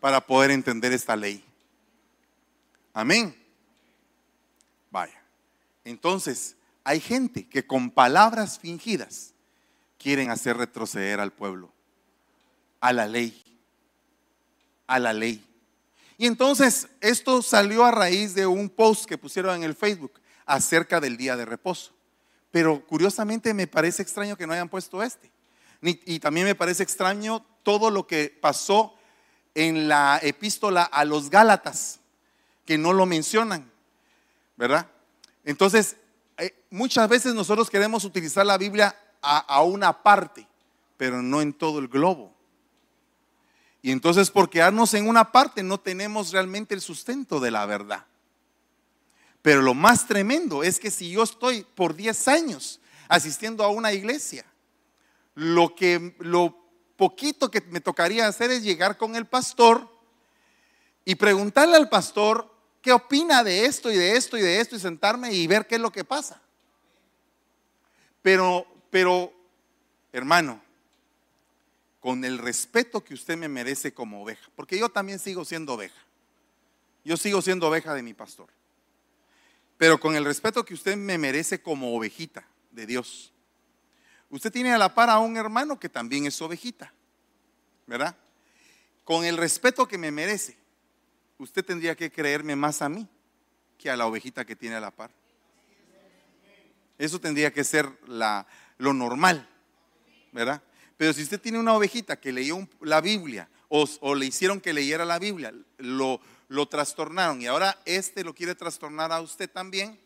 [0.04, 1.41] para poder entender esta ley.
[2.93, 3.34] Amén.
[4.91, 5.18] Vaya.
[5.86, 9.34] Entonces, hay gente que con palabras fingidas
[9.97, 11.72] quieren hacer retroceder al pueblo,
[12.82, 13.41] a la ley,
[14.88, 15.41] a la ley.
[16.18, 20.99] Y entonces esto salió a raíz de un post que pusieron en el Facebook acerca
[20.99, 21.93] del día de reposo.
[22.51, 25.32] Pero curiosamente me parece extraño que no hayan puesto este.
[25.82, 28.97] Y también me parece extraño todo lo que pasó
[29.56, 31.99] en la epístola a los Gálatas,
[32.66, 33.72] que no lo mencionan,
[34.58, 34.88] ¿verdad?
[35.43, 35.97] Entonces,
[36.38, 40.45] eh, muchas veces nosotros queremos utilizar la Biblia a, una parte,
[40.97, 42.34] pero no en todo el globo.
[43.82, 48.06] Y entonces por quedarnos en una parte no tenemos realmente el sustento de la verdad.
[49.41, 53.93] Pero lo más tremendo es que si yo estoy por 10 años asistiendo a una
[53.93, 54.45] iglesia,
[55.36, 56.62] lo que lo
[56.96, 59.89] poquito que me tocaría hacer es llegar con el pastor
[61.06, 64.80] y preguntarle al pastor qué opina de esto y de esto y de esto y
[64.80, 66.41] sentarme y ver qué es lo que pasa.
[68.22, 69.34] Pero pero
[70.12, 70.62] hermano,
[72.00, 76.00] con el respeto que usted me merece como oveja, porque yo también sigo siendo oveja.
[77.04, 78.50] Yo sigo siendo oveja de mi pastor.
[79.80, 83.33] Pero con el respeto que usted me merece como ovejita de Dios.
[84.34, 86.92] Usted tiene a la par a un hermano que también es ovejita,
[87.86, 88.18] ¿verdad?
[89.04, 90.58] Con el respeto que me merece,
[91.38, 93.08] usted tendría que creerme más a mí
[93.78, 95.12] que a la ovejita que tiene a la par.
[96.98, 99.48] Eso tendría que ser lo normal,
[100.32, 100.64] ¿verdad?
[100.98, 105.06] Pero si usted tiene una ovejita que leyó la Biblia o, le hicieron que leyera
[105.06, 110.00] la Biblia, lo trastornaron y ahora este lo quiere trastornar a usted también,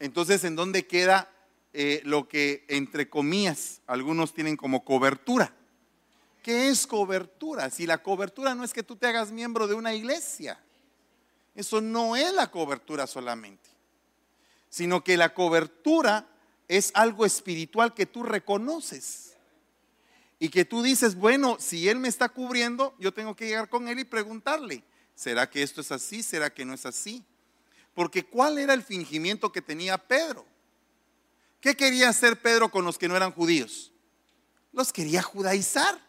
[0.00, 1.30] entonces ¿en dónde queda
[1.72, 5.54] eh, lo que entre comillas algunos tienen como cobertura?
[6.42, 7.70] ¿Qué es cobertura?
[7.70, 10.58] Si la cobertura no es que tú te hagas miembro de una iglesia,
[11.54, 13.70] eso no es la cobertura solamente
[14.70, 16.26] sino que la cobertura
[16.68, 19.34] es algo espiritual que tú reconoces.
[20.38, 23.88] Y que tú dices, bueno, si Él me está cubriendo, yo tengo que llegar con
[23.88, 24.82] Él y preguntarle,
[25.14, 26.22] ¿será que esto es así?
[26.22, 27.22] ¿Será que no es así?
[28.00, 30.46] Porque ¿cuál era el fingimiento que tenía Pedro?
[31.60, 33.92] ¿Qué quería hacer Pedro con los que no eran judíos?
[34.72, 36.00] Los quería judaizar.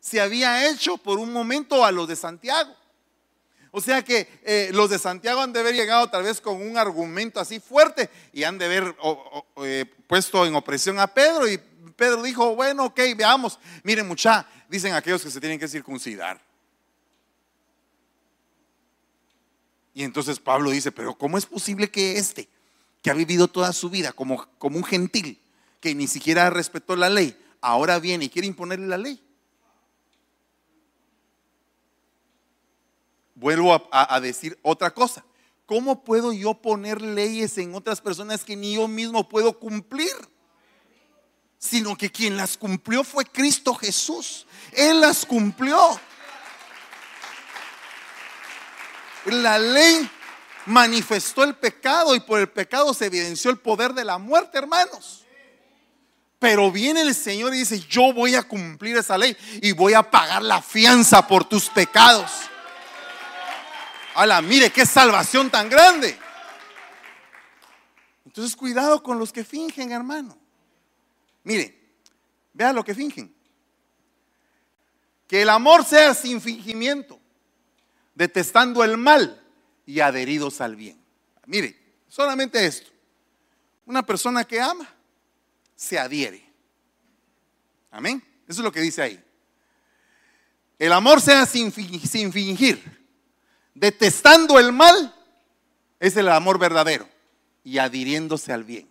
[0.00, 2.74] Se había hecho por un momento a los de Santiago.
[3.70, 6.78] O sea que eh, los de Santiago han de haber llegado tal vez con un
[6.78, 8.96] argumento así fuerte y han de haber
[9.56, 13.58] eh, puesto en opresión a Pedro y Pedro dijo, bueno, ok, veamos.
[13.82, 16.45] Miren mucha, dicen aquellos que se tienen que circuncidar.
[19.96, 22.48] Y entonces Pablo dice, pero ¿cómo es posible que este,
[23.02, 25.40] que ha vivido toda su vida como, como un gentil,
[25.80, 29.20] que ni siquiera respetó la ley, ahora viene y quiere imponerle la ley?
[33.36, 35.24] vuelvo a, decir otra cosa.
[35.66, 40.14] ¿Cómo puedo yo poner leyes en otras personas que ni yo mismo puedo cumplir?
[41.58, 44.46] Sino que quien las cumplió fue Cristo Jesús.
[44.72, 45.78] Él las cumplió.
[49.26, 50.08] La ley
[50.66, 55.24] manifestó el pecado y por el pecado se evidenció el poder de la muerte, hermanos.
[56.38, 60.10] Pero viene el Señor y dice, yo voy a cumplir esa ley y voy a
[60.10, 62.30] pagar la fianza por tus pecados.
[64.14, 66.18] ¡Hala, mire qué salvación tan grande!
[68.24, 70.36] Entonces, cuidado con los que fingen, hermano.
[71.42, 71.78] Mire,
[72.52, 73.34] vea lo que fingen.
[75.26, 77.18] Que el amor sea sin fingimiento,
[78.16, 79.40] detestando el mal
[79.84, 80.98] y adheridos al bien.
[81.46, 82.90] Mire, solamente esto.
[83.84, 84.88] Una persona que ama
[85.76, 86.44] se adhiere.
[87.92, 88.20] Amén.
[88.48, 89.22] Eso es lo que dice ahí.
[90.78, 92.82] El amor sea sin, sin fingir,
[93.74, 95.14] detestando el mal,
[96.00, 97.08] es el amor verdadero
[97.64, 98.88] y adhiriéndose al bien.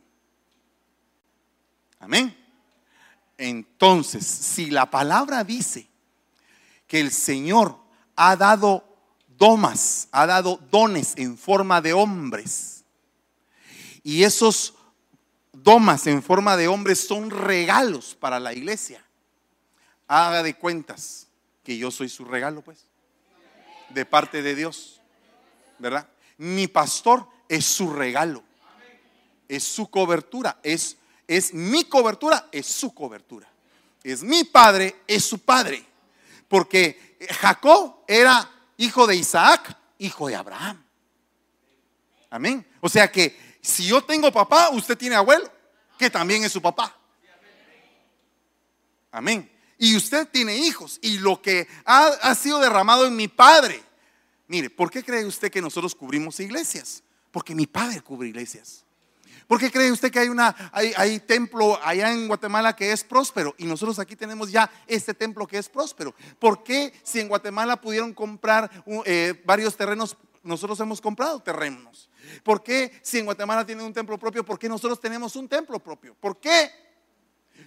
[1.99, 2.35] Amén.
[3.37, 5.87] Entonces, si la palabra dice
[6.87, 7.77] que el Señor
[8.15, 8.94] ha dado
[9.37, 12.83] domas, ha dado dones en forma de hombres,
[14.03, 14.75] y esos
[15.51, 19.03] domas en forma de hombres son regalos para la iglesia,
[20.07, 21.27] haga de cuentas
[21.63, 22.85] que yo soy su regalo, pues,
[23.89, 25.01] de parte de Dios,
[25.79, 26.07] ¿verdad?
[26.37, 28.43] Mi pastor es su regalo,
[29.47, 33.47] es su cobertura, es es mi cobertura, es su cobertura.
[34.03, 35.83] Es mi padre, es su padre.
[36.47, 40.83] Porque Jacob era hijo de Isaac, hijo de Abraham.
[42.29, 42.65] Amén.
[42.81, 45.51] O sea que si yo tengo papá, usted tiene abuelo,
[45.97, 46.97] que también es su papá.
[49.11, 49.49] Amén.
[49.77, 50.99] Y usted tiene hijos.
[51.01, 53.81] Y lo que ha, ha sido derramado en mi padre.
[54.47, 57.03] Mire, ¿por qué cree usted que nosotros cubrimos iglesias?
[57.31, 58.84] Porque mi padre cubre iglesias.
[59.47, 63.53] ¿Por qué cree usted que hay, una, hay, templo allá en Guatemala que es próspero
[63.57, 66.15] y nosotros aquí tenemos ya este templo que es próspero?
[66.39, 68.71] ¿Por qué si en Guatemala pudieron comprar
[69.05, 72.09] eh, varios terrenos, nosotros hemos comprado terrenos?
[72.43, 75.79] ¿Por qué si en Guatemala tienen un templo propio, por qué nosotros tenemos un templo
[75.79, 76.15] propio?
[76.15, 76.71] ¿Por qué?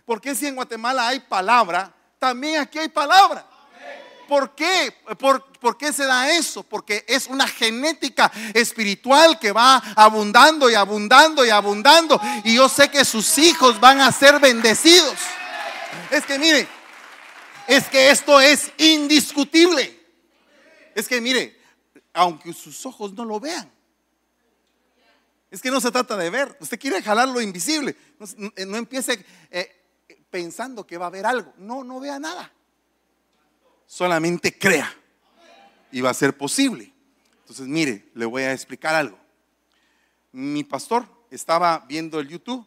[0.05, 3.58] ¿Por qué si en Guatemala hay palabra, también aquí hay palabra?
[4.29, 4.95] ¿Por qué?
[5.19, 6.63] ¿Por, qué se da eso?
[6.63, 12.21] Porque es una genética espiritual que va abundando y abundando y abundando.
[12.45, 15.17] Y yo sé que sus hijos van a ser bendecidos.
[16.11, 16.69] Es que mire,
[17.67, 19.99] es que esto es indiscutible.
[20.95, 21.59] Es que mire,
[22.13, 23.73] aunque sus ojos no lo vean.
[25.51, 26.55] Es que no se trata de ver.
[26.61, 27.97] Usted quiere jalar lo invisible.
[28.67, 29.87] No, empiece eh,
[30.29, 31.55] pensando que va a haber algo.
[31.57, 32.53] No, no vea nada
[33.89, 34.95] solamente crea
[35.91, 36.93] y va a ser posible.
[37.41, 39.19] Entonces, mire, le voy a explicar algo.
[40.31, 42.65] Mi pastor estaba viendo el YouTube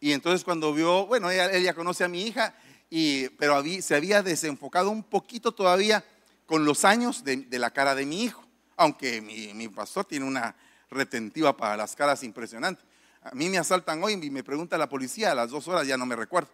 [0.00, 2.54] y entonces cuando vio, bueno, ella, conoce a mi hija,
[2.90, 6.04] y, pero se había desenfocado un poquito todavía
[6.46, 8.44] con los años de, la cara de mi hijo,
[8.76, 10.56] aunque mi, mi, pastor tiene una
[10.90, 12.82] retentiva para las caras impresionante.
[13.22, 15.96] A mí me asaltan hoy y me pregunta la policía a las dos horas, ya
[15.96, 16.50] no me recuerdo.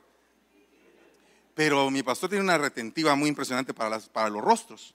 [1.55, 4.94] Pero mi pastor tiene una retentiva muy impresionante para, los rostros.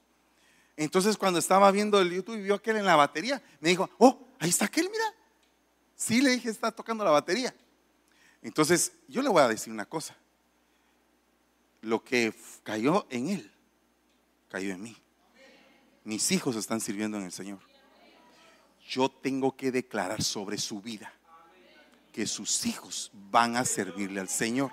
[0.76, 4.26] Entonces cuando estaba viendo el YouTube y vio aquel en la batería, me dijo, oh,
[4.38, 5.04] ahí está aquel, mira.
[5.94, 7.54] Sí, le dije, está tocando la batería.
[8.42, 10.16] Entonces yo le voy a decir una cosa.
[11.80, 13.52] Lo que cayó en él,
[14.48, 14.96] cayó en mí.
[16.04, 17.58] Mis hijos están sirviendo en el Señor.
[18.88, 21.12] Yo tengo que declarar sobre su vida
[22.12, 24.70] que sus hijos van a servirle al Señor.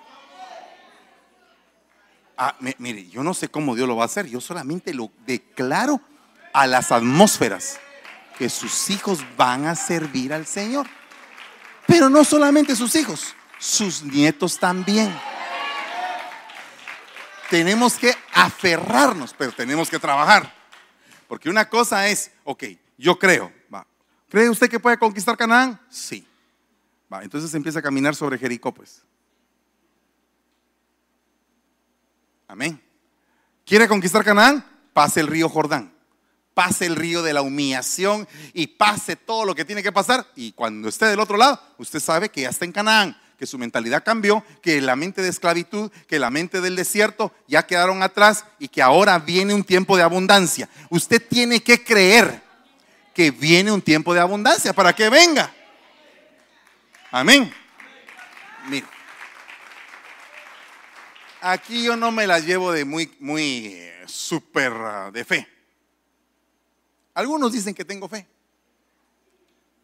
[2.37, 6.01] Ah, mire, yo no sé cómo Dios lo va a hacer, yo solamente lo declaro
[6.51, 7.79] a las atmósferas
[8.37, 10.87] que sus hijos van a servir al Señor.
[11.85, 15.13] Pero no solamente sus hijos, sus nietos también.
[17.49, 20.51] Tenemos que aferrarnos, pero tenemos que trabajar.
[21.27, 22.63] Porque una cosa es, ok,
[22.97, 23.51] yo creo.
[24.29, 25.79] ¿Cree usted que puede conquistar Canaán?
[25.91, 26.25] Sí.
[27.11, 29.03] Va, entonces empieza a caminar sobre Jericó, pues.
[32.47, 32.81] Amén.
[33.65, 34.65] ¿Quiere conquistar Canaán?
[34.93, 35.93] Pase el río Jordán.
[36.53, 40.27] Pase el río de la humillación y pase todo lo que tiene que pasar.
[40.35, 43.57] Y cuando esté del otro lado, usted sabe que ya está en Canaán, que su
[43.57, 48.45] mentalidad cambió, que la mente de esclavitud, que la mente del desierto ya quedaron atrás
[48.59, 50.69] y que ahora viene un tiempo de abundancia.
[50.89, 52.43] Usted tiene que creer
[53.15, 55.51] que viene un tiempo de abundancia para que venga.
[57.09, 57.51] Amén.
[58.69, 58.92] Mira
[61.43, 65.47] aquí yo no me las llevo de muy, muy eh, súper ah, de fe.
[67.13, 68.25] Algunos dicen que tengo fe,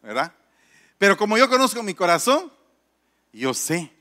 [0.02, 0.34] ¿verdad?
[0.98, 2.52] Pero como yo conozco mi corazón,
[3.32, 3.92] yo sé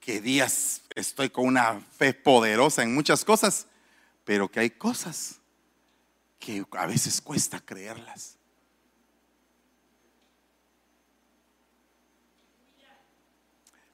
[0.00, 3.66] que días estoy con una fe poderosa en muchas cosas,
[4.24, 5.36] pero que hay cosas
[6.40, 8.36] que a veces cuesta creerlas.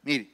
[0.03, 0.32] Mire,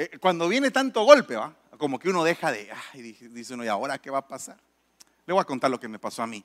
[0.00, 1.54] eh, cuando viene tanto golpe, ¿va?
[1.76, 4.58] como que uno deja de, ay, dice uno, ¿y ahora qué va a pasar?
[5.26, 6.42] Le voy a contar lo que me pasó a mí.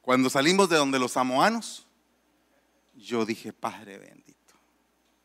[0.00, 1.86] Cuando salimos de donde los samoanos,
[2.94, 4.54] yo dije, Padre bendito,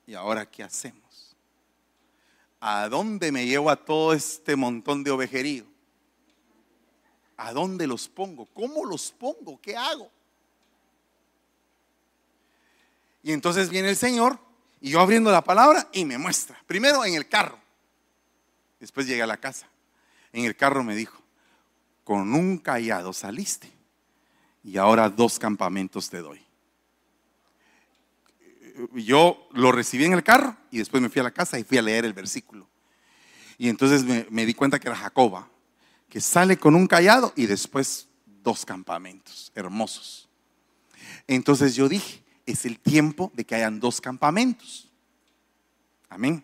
[0.06, 1.38] ¿y ahora qué hacemos?
[2.60, 5.64] ¿A dónde me llevo a todo este montón de ovejerío?
[7.38, 8.46] ¿A dónde los pongo?
[8.48, 9.62] ¿Cómo los pongo?
[9.62, 10.12] ¿Qué hago?
[13.24, 14.45] Y entonces viene el Señor
[14.86, 16.62] y yo abriendo la palabra y me muestra.
[16.68, 17.58] Primero en el carro.
[18.80, 19.68] Después llegué a la casa.
[20.32, 21.20] En el carro me dijo,
[22.04, 23.72] con un callado saliste
[24.64, 26.40] y ahora dos campamentos te doy.
[28.94, 31.80] Yo lo recibí en el carro y después me fui a la casa y fui
[31.80, 32.68] a leer el versículo.
[33.58, 35.50] Y entonces me, me di cuenta que era Jacoba,
[36.08, 38.08] que sale con un callado y después
[38.44, 40.30] dos campamentos hermosos.
[41.26, 44.92] Entonces yo dije, es el tiempo de que hayan dos campamentos.
[46.10, 46.44] Amén.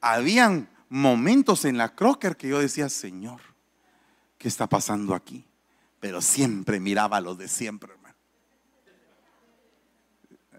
[0.00, 3.40] Habían momentos en la Crocker que yo decía, Señor,
[4.38, 5.44] ¿qué está pasando aquí?
[6.00, 8.16] Pero siempre miraba lo de siempre, hermano.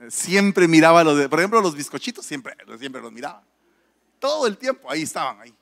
[0.09, 3.43] Siempre miraba lo de, por ejemplo, los bizcochitos, siempre, siempre los miraba.
[4.19, 5.53] Todo el tiempo, ahí estaban, ahí.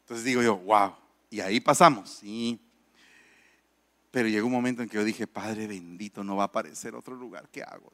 [0.00, 0.94] Entonces digo yo, wow.
[1.30, 2.10] Y ahí pasamos.
[2.10, 2.60] Sí.
[4.10, 7.14] Pero llegó un momento en que yo dije, Padre bendito, no va a aparecer otro
[7.14, 7.48] lugar.
[7.50, 7.92] ¿Qué hago?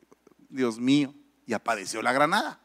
[0.49, 1.15] Dios mío.
[1.47, 2.61] Y apareció la granada.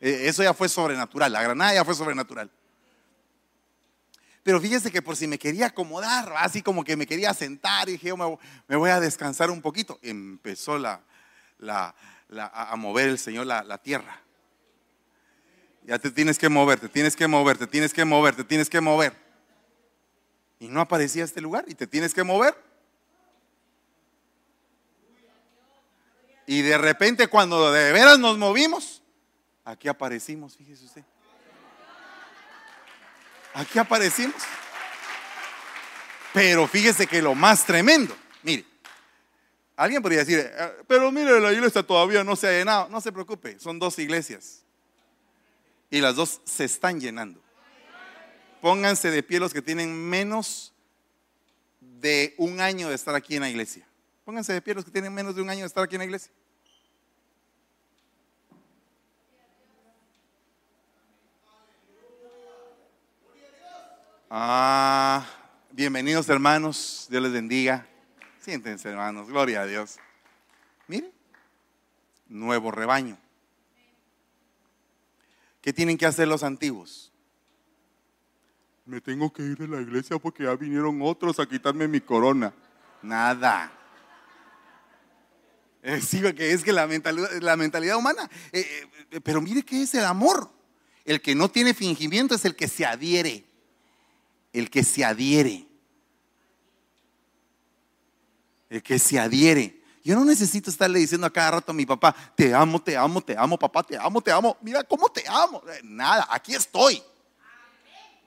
[0.00, 1.32] E, eso ya fue sobrenatural.
[1.32, 2.50] La granada ya fue sobrenatural.
[4.42, 7.92] Pero fíjese que por si me quería acomodar, así como que me quería sentar, y
[7.92, 9.98] dije, yo me, voy a descansar un poquito.
[10.02, 14.22] Empezó a mover el Señor la, la tierra.
[15.84, 18.70] Ya te tienes que mover, te tienes que mover, te tienes que mover, te tienes
[18.70, 19.16] que mover.
[20.58, 22.65] Y no aparecía este lugar y te tienes que mover.
[26.46, 29.02] Y de repente cuando de veras nos movimos,
[29.64, 31.04] aquí aparecimos, fíjese usted.
[33.54, 34.36] Aquí aparecimos.
[36.32, 38.66] Pero fíjese que lo más tremendo, mire,
[39.74, 42.88] alguien podría decir, eh, pero mire, la iglesia todavía no se ha llenado.
[42.90, 44.62] No se preocupe, son dos iglesias.
[45.90, 47.40] Y las dos se están llenando.
[48.60, 50.74] Pónganse de pie los que tienen menos
[51.80, 53.86] de un año de estar aquí en la iglesia.
[54.26, 56.04] Pónganse de pie los que tienen menos de un año de estar aquí en la
[56.04, 56.32] iglesia.
[64.28, 65.24] Ah,
[65.70, 67.86] bienvenidos hermanos, Dios les bendiga.
[68.40, 70.00] Siéntense hermanos, gloria a Dios.
[70.88, 71.12] Miren,
[72.28, 73.16] nuevo rebaño.
[75.60, 77.12] ¿Qué tienen que hacer los antiguos?
[78.86, 82.52] Me tengo que ir de la iglesia porque ya vinieron otros a quitarme mi corona.
[83.02, 83.85] Nada.
[85.86, 88.28] Eh, sí, que es que la mentalidad, la mentalidad humana.
[88.50, 88.66] Eh,
[89.12, 90.50] eh, pero mire qué es el amor.
[91.04, 93.44] El que no tiene fingimiento es el que se adhiere.
[94.52, 95.64] El que se adhiere.
[98.68, 99.80] El que se adhiere.
[100.02, 103.20] Yo no necesito estarle diciendo a cada rato a mi papá, te amo, te amo,
[103.20, 104.56] te amo, papá, te amo, te amo.
[104.62, 105.62] Mira cómo te amo.
[105.84, 107.00] Nada, aquí estoy.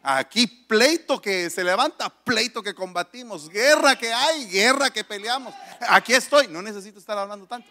[0.01, 5.53] Aquí pleito que se levanta, pleito que combatimos, guerra que hay, guerra que peleamos.
[5.89, 7.69] Aquí estoy, no necesito estar hablando tanto.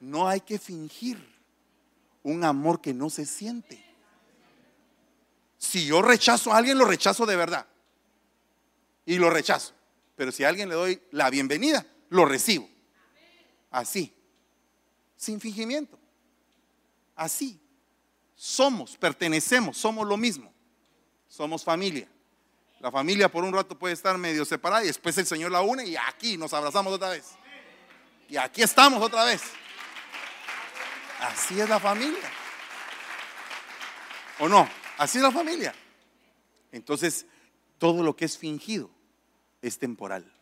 [0.00, 1.24] No hay que fingir
[2.24, 3.84] un amor que no se siente.
[5.56, 7.66] Si yo rechazo a alguien, lo rechazo de verdad.
[9.06, 9.72] Y lo rechazo.
[10.16, 12.68] Pero si a alguien le doy la bienvenida, lo recibo.
[13.70, 14.12] Así.
[15.16, 15.98] Sin fingimiento.
[17.14, 17.60] Así.
[18.34, 20.52] Somos, pertenecemos, somos lo mismo
[21.28, 22.08] somos familia.
[22.80, 25.84] La familia por un rato puede estar medio separada y después el Señor la une
[25.84, 27.32] y aquí nos abrazamos otra vez.
[28.28, 29.42] Y aquí estamos otra vez.
[31.20, 32.30] Así es la familia.
[34.38, 34.68] ¿O no?
[34.96, 35.74] Así es la familia.
[36.70, 37.26] Entonces,
[37.78, 38.90] todo lo que es fingido
[39.60, 40.32] es temporal.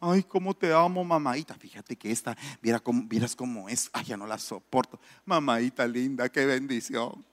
[0.00, 1.54] Ay, cómo te amo, mamadita.
[1.54, 3.90] Fíjate que esta, viera vieras cómo es.
[3.92, 5.00] Ay, ya no la soporto.
[5.24, 7.24] Mamadita linda, qué bendición.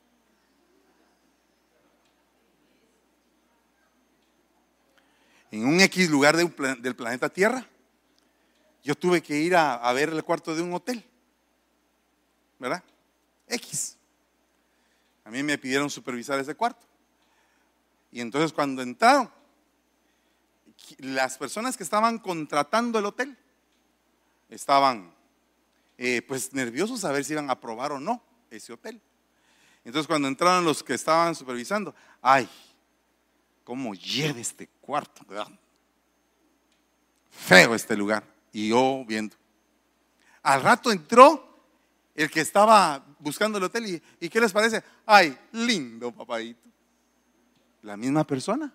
[5.56, 7.66] En un X lugar del planeta Tierra,
[8.84, 11.04] yo tuve que ir a, ver el cuarto de un hotel.
[12.60, 12.84] ¿Verdad?
[13.48, 13.98] X.
[15.24, 16.86] A mí me pidieron supervisar ese cuarto.
[18.12, 19.32] Y entonces cuando entraron,
[20.98, 23.38] las personas que estaban contratando el hotel
[24.50, 25.14] estaban
[25.98, 29.02] eh, pues nerviosos a ver si iban a aprobar o no ese hotel.
[29.86, 32.50] Entonces cuando entraron los que estaban supervisando, ay,
[33.66, 35.26] cómo lleve este cuarto.
[37.30, 38.24] Feo este lugar.
[38.54, 39.36] Y yo viendo.
[40.42, 41.60] Al rato entró
[42.14, 44.82] el que estaba buscando el hotel y, y ¿qué les parece?
[45.06, 46.62] Ay, lindo papadito.
[47.82, 48.74] La misma persona.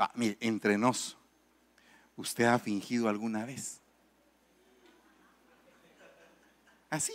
[0.00, 1.16] Va, mire, entre nos,
[2.16, 3.80] ¿usted ha fingido alguna vez?
[6.90, 7.12] Así.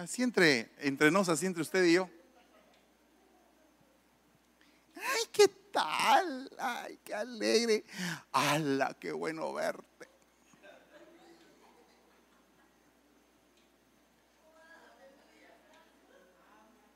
[0.00, 2.08] Así entre, entre nos, así entre usted y yo.
[4.96, 6.50] Ay, ¿qué tal?
[6.58, 7.84] ¡Ay, qué alegre!
[8.32, 10.08] ¡Hala, qué bueno verte!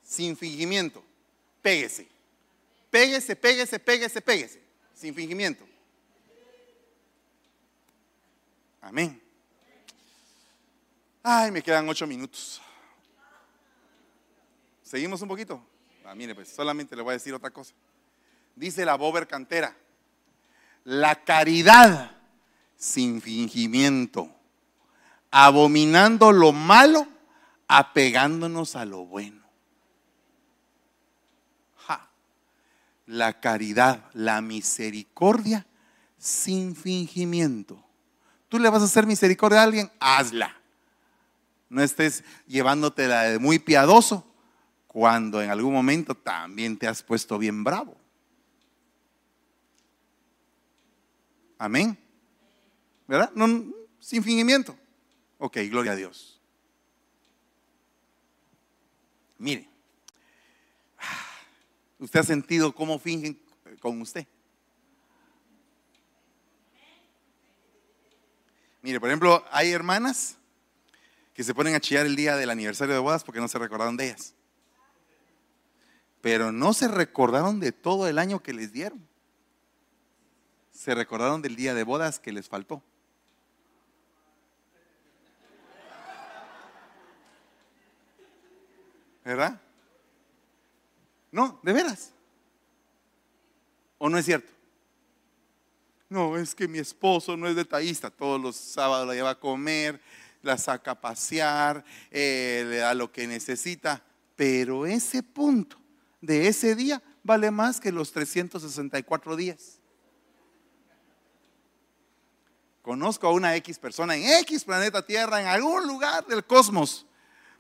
[0.03, 1.05] Sin fingimiento.
[1.61, 2.09] Péguese.
[2.91, 4.63] Péguese, péguese, péguese, péguese.
[4.95, 5.67] Sin fingimiento.
[8.81, 9.21] Amén.
[11.23, 12.63] Ay, me quedan ocho minutos.
[14.95, 15.61] ¿Seguimos un poquito?
[16.05, 17.75] Ah, mire, pues solamente le voy a decir otra cosa.
[18.55, 19.77] Dice la Bober Cantera,
[20.85, 22.13] la caridad
[22.77, 24.31] sin fingimiento,
[25.33, 27.09] abominando lo malo,
[27.67, 29.43] apegándonos a lo bueno.
[33.07, 35.67] La caridad, la misericordia
[36.19, 37.85] sin fingimiento.
[38.49, 40.57] Tú le vas a hacer misericordia a alguien, hazla.
[41.69, 44.31] No estés llevándotela de muy piadoso
[44.95, 47.97] cuando en algún momento también te has puesto bien bravo.
[51.59, 51.99] Amén.
[53.09, 53.33] ¿Verdad?
[53.35, 54.79] No, sin fingimiento.
[55.39, 56.41] Ok, gloria a Dios.
[59.37, 59.69] Mire,
[61.99, 63.37] ¿usted ha sentido cómo fingen
[63.81, 64.29] con usted?
[68.81, 70.37] Mire, por ejemplo, hay hermanas
[71.35, 73.97] que se ponen a chillar el día del aniversario de bodas porque no se recordaron
[73.97, 74.37] de ellas.
[76.25, 79.07] Pero no se recordaron de todo el año que les dieron.
[80.73, 82.83] Se recordaron del día de bodas que les faltó.
[89.23, 89.61] ¿Verdad?
[91.31, 92.13] No, de veras.
[93.99, 94.51] ¿O no es cierto?
[96.09, 98.11] No, es que mi esposo no es detallista.
[98.11, 100.01] Todos los sábados la lleva a comer,
[100.41, 104.03] la saca a pasear, eh, le da lo que necesita.
[104.37, 105.84] Pero ese punto
[106.27, 109.81] de ese día vale más que los 364 días.
[112.83, 117.07] Conozco a una X persona en X planeta Tierra, en algún lugar del cosmos,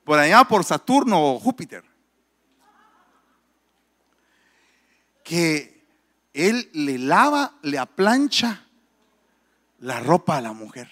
[0.04, 1.82] por allá por Saturno o Júpiter,
[5.22, 5.86] que
[6.34, 8.66] él le lava, le aplancha
[9.78, 10.90] la ropa a la mujer.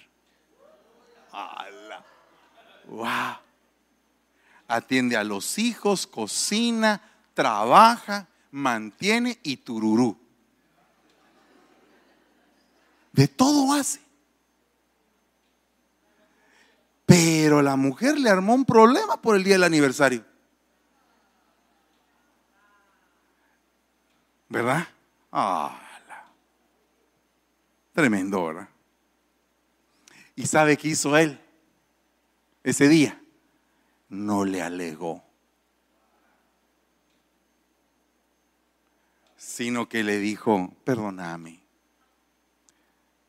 [2.86, 3.36] ¡Wow!
[4.68, 10.18] Atiende a los hijos, cocina, trabaja, mantiene y tururú.
[13.12, 14.00] De todo hace.
[17.06, 20.24] Pero la mujer le armó un problema por el día del aniversario.
[24.48, 24.86] ¿Verdad?
[25.30, 25.78] Ah,
[27.92, 28.68] tremendo, ¿verdad?
[30.34, 31.38] ¿Y sabe qué hizo él?
[32.64, 33.20] ese día,
[34.08, 35.24] no le alegó,
[39.52, 41.60] sino que le dijo, perdóname,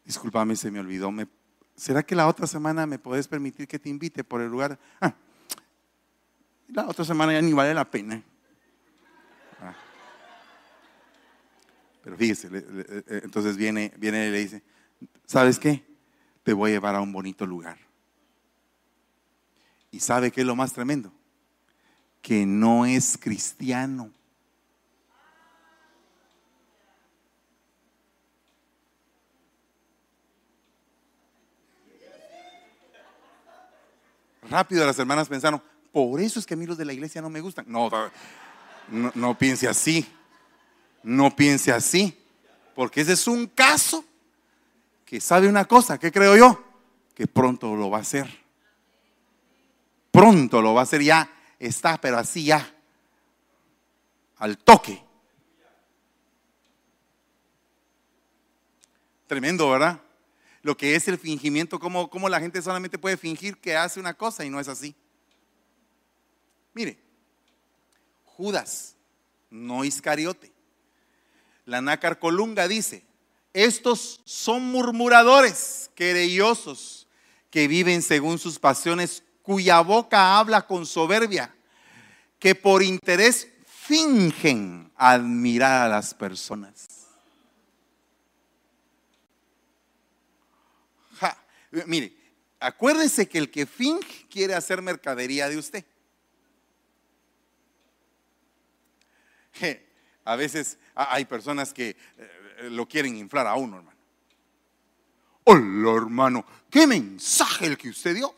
[0.05, 1.11] discúlpame, se me olvidó,
[1.75, 4.79] ¿será que la otra semana me puedes permitir que te invite por el lugar?
[5.01, 5.13] Ah,
[6.69, 8.23] la otra semana ya ni vale la pena.
[9.59, 9.75] Ah.
[12.05, 12.47] Pero fíjese,
[13.21, 14.63] entonces viene, viene y le dice,
[15.25, 15.83] ¿sabes qué?
[16.43, 17.77] Te voy a llevar a un bonito lugar.
[19.91, 21.11] ¿Y sabe qué es lo más tremendo?
[22.21, 24.09] Que no es cristiano.
[34.53, 35.59] Rápido las hermanas pensaron,
[35.91, 37.65] por eso es que a mí los de la iglesia no me gustan.
[37.67, 37.89] No,
[39.15, 40.07] no, piense así.
[41.01, 42.15] No piense así.
[42.75, 44.05] Porque ese es un caso
[45.05, 46.63] que sabe una cosa, ¿qué creo yo?
[47.15, 48.43] Que pronto lo va a hacer
[50.11, 51.27] pronto lo va a hacer ya,
[51.57, 52.71] está, pero así ya,
[54.37, 55.03] al toque.
[59.25, 59.99] Tremendo, ¿verdad?
[60.63, 64.15] Lo que es el fingimiento, cómo, cómo la gente solamente puede fingir que hace una
[64.15, 64.95] cosa y no es así.
[66.73, 66.97] Mire,
[68.25, 68.95] Judas,
[69.51, 70.51] no Iscariote.
[71.65, 73.05] La nácar Colunga dice,
[73.53, 77.07] estos son murmuradores, querellosos,
[77.51, 81.53] que viven según sus pasiones cuya boca habla con soberbia,
[82.39, 87.02] que por interés fingen admirar a las personas.
[91.87, 92.15] Mire,
[92.59, 95.83] acuérdese que el que finge quiere hacer mercadería de usted.
[100.25, 103.97] A veces hay personas que eh, lo quieren inflar a uno, hermano.
[105.45, 108.33] Hola, hermano, ¿qué mensaje el que usted dio?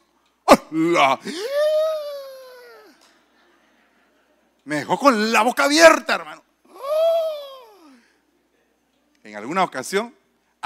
[4.63, 6.43] Me dejó con la boca abierta, hermano.
[9.23, 10.13] en alguna ocasión,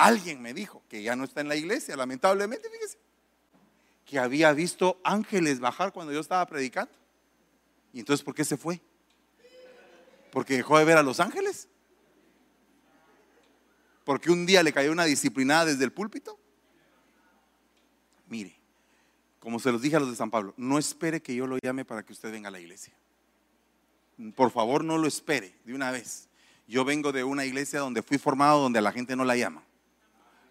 [0.06, 2.98] alguien me dijo que ya no está en la iglesia, lamentablemente, fíjese,
[4.06, 6.92] que había visto ángeles bajar cuando yo estaba predicando.
[7.94, 8.82] ¿Y entonces por qué se fue?
[10.32, 11.68] ¿Porque dejó de ver a los ángeles?
[14.04, 16.40] ¿Porque un día le cayó una disciplinada desde el púlpito?
[18.28, 18.56] Mire,
[19.40, 21.86] como se los dije a los de San Pablo, no espere que yo lo llame
[21.86, 22.94] para que usted venga a la iglesia.
[24.36, 26.28] Por favor, no lo espere de una vez.
[26.68, 29.64] Yo vengo de una iglesia donde fui formado, donde la gente no la llama.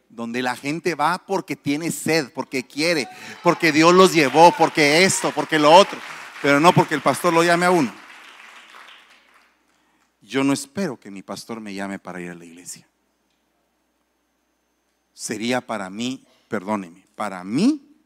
[0.09, 3.09] Donde la gente va porque tiene sed, porque quiere,
[3.43, 5.99] porque Dios los llevó, porque esto, porque lo otro,
[6.41, 7.93] pero no porque el pastor lo llame a uno.
[10.23, 12.87] Yo no espero que mi pastor me llame para ir a la iglesia.
[15.13, 17.97] Sería para mí, perdóneme, para mí,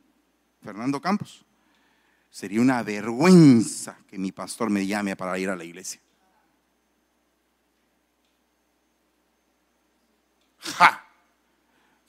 [0.63, 1.45] Fernando Campos,
[2.31, 6.01] sería una vergüenza que mi pastor me llame para ir a la iglesia.
[10.59, 11.02] Ja.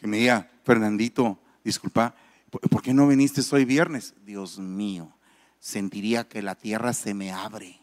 [0.04, 2.14] Que me diga, Fernandito, disculpa,
[2.50, 4.14] ¿por qué no viniste hoy viernes?
[4.26, 5.16] Dios mío,
[5.62, 7.80] sentiría que la tierra se me abre.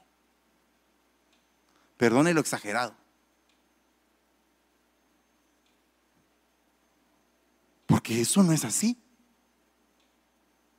[1.97, 2.95] Perdone lo exagerado.
[7.87, 8.99] Porque eso no es así.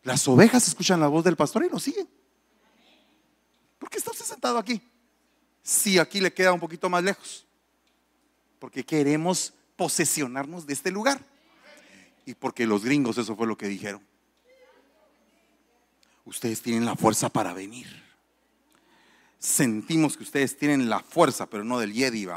[0.04, 2.08] Las ovejas escuchan la voz del pastor y lo siguen.
[3.80, 4.80] ¿Por qué está usted sentado aquí?
[5.64, 7.48] Si aquí le queda un poquito más lejos.
[8.60, 11.20] Porque queremos posesionarnos de este lugar.
[12.24, 14.00] Y porque los gringos eso fue lo que dijeron.
[16.24, 17.88] Ustedes tienen la fuerza para venir.
[19.40, 22.28] Sentimos que ustedes tienen la fuerza, pero no del Yedi,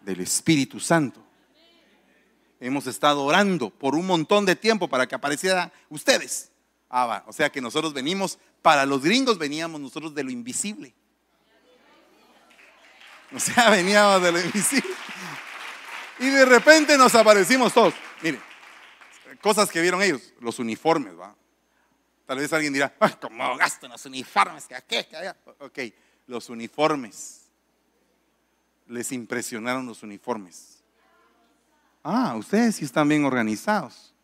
[0.00, 1.24] Del Espíritu Santo.
[2.58, 6.50] Hemos estado orando por un montón de tiempo para que aparecieran ustedes.
[6.90, 10.92] Ah, o sea que nosotros venimos, para los gringos veníamos nosotros de lo invisible.
[13.32, 14.96] O sea, veníamos de lo invisible.
[16.20, 17.94] Y de repente nos aparecimos todos.
[18.22, 18.40] Miren,
[19.40, 21.34] cosas que vieron ellos, los uniformes, ¿va?
[22.26, 24.66] Tal vez alguien dirá, ¿cómo gastan los uniformes?
[24.68, 25.34] ¿Qué, qué, qué?
[25.58, 25.78] Ok,
[26.26, 27.46] los uniformes.
[28.86, 30.82] Les impresionaron los uniformes.
[32.04, 34.14] Ah, ustedes sí están bien organizados.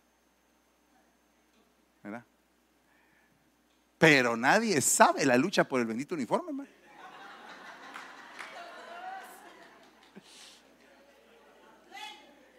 [2.03, 2.24] ¿Verdad?
[3.99, 6.66] Pero nadie sabe la lucha por el bendito uniforme.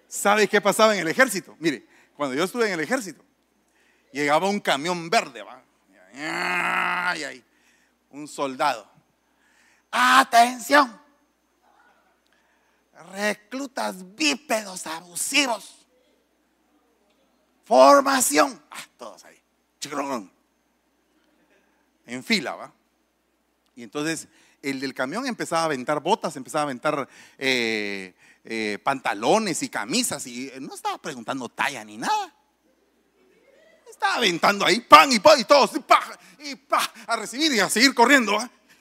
[0.08, 1.55] ¿Sabe qué pasaba en el ejército?
[1.60, 1.86] Mire,
[2.16, 3.24] cuando yo estuve en el ejército,
[4.12, 5.64] llegaba un camión verde, ¿va?
[8.10, 8.89] un soldado.
[9.91, 11.08] ¡Atención!
[13.12, 15.86] reclutas bípedos abusivos.
[17.66, 18.62] Formación.
[18.72, 19.38] Ah, todos ahí.
[22.05, 22.74] En fila, ¿va?
[23.76, 24.28] Y entonces
[24.62, 28.16] el del camión empezaba a aventar botas, empezaba a aventar eh,
[28.50, 32.34] eh, pantalones y camisas y no estaba preguntando talla ni nada.
[33.89, 36.00] Estaba aventando ahí, pan y pan y todos, y pa,
[36.39, 38.38] y pa, a recibir y a seguir corriendo.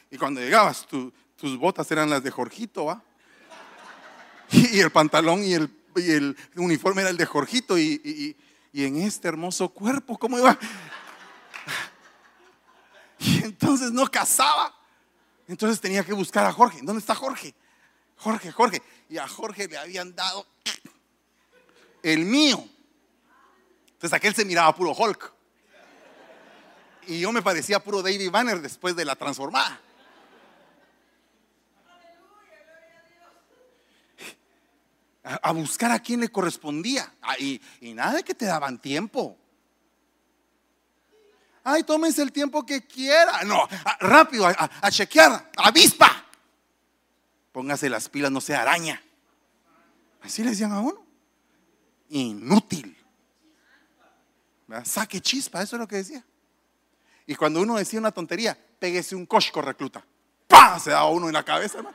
[0.09, 3.03] Y cuando llegabas, tus botas eran las de Jorgito,
[4.53, 8.37] y el pantalón y el, el uniforme era el de Jorgito y,
[8.73, 10.57] en este hermoso cuerpo, ¿cómo iba?
[13.19, 14.75] Y entonces no casaba.
[15.49, 16.81] Entonces tenía que buscar a Jorge.
[16.83, 17.55] ¿Dónde está Jorge?
[18.17, 18.83] Jorge, Jorge.
[19.09, 20.47] Y a Jorge le habían dado
[22.03, 22.69] el mío.
[23.89, 25.33] Entonces aquel se miraba puro Hulk.
[27.09, 29.81] Y yo me parecía puro David Banner después de la transformada.
[35.27, 37.13] a, buscar a quien le correspondía.
[37.23, 39.37] Ah, y, nada de que te daban tiempo.
[41.65, 43.43] Ay, tómense el tiempo que quiera.
[43.45, 43.69] No,
[44.01, 45.51] rápido, a, chequear.
[45.57, 46.26] Avispa.
[47.57, 49.03] Póngase las pilas, no sea araña.
[50.21, 51.07] Así le decían a uno.
[52.11, 52.95] Inútil.
[54.85, 56.23] Saque chispa, eso es lo que decía.
[57.25, 60.05] Y cuando uno decía una tontería, péguese un cosco recluta.
[60.47, 60.79] ¡Pah!
[60.79, 61.81] Se daba uno en la cabeza.
[61.81, 61.91] ¿no?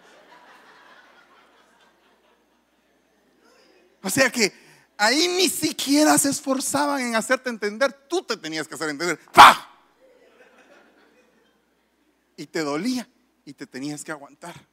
[4.02, 4.52] O sea que
[4.98, 9.20] ahí ni siquiera se esforzaban en hacerte entender, tú te tenías que hacer entender.
[9.32, 9.70] ¡Pah!
[12.36, 13.08] Y te dolía
[13.46, 14.71] y te tenías que aguantar.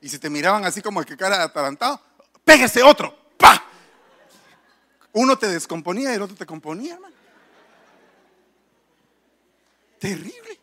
[0.00, 2.00] Y si te miraban así como el que cara atarantado,
[2.44, 3.16] pégese otro.
[3.36, 3.62] ¡Pah!
[5.12, 7.14] Uno te descomponía y el otro te componía, hermano.
[9.98, 10.58] Terrible.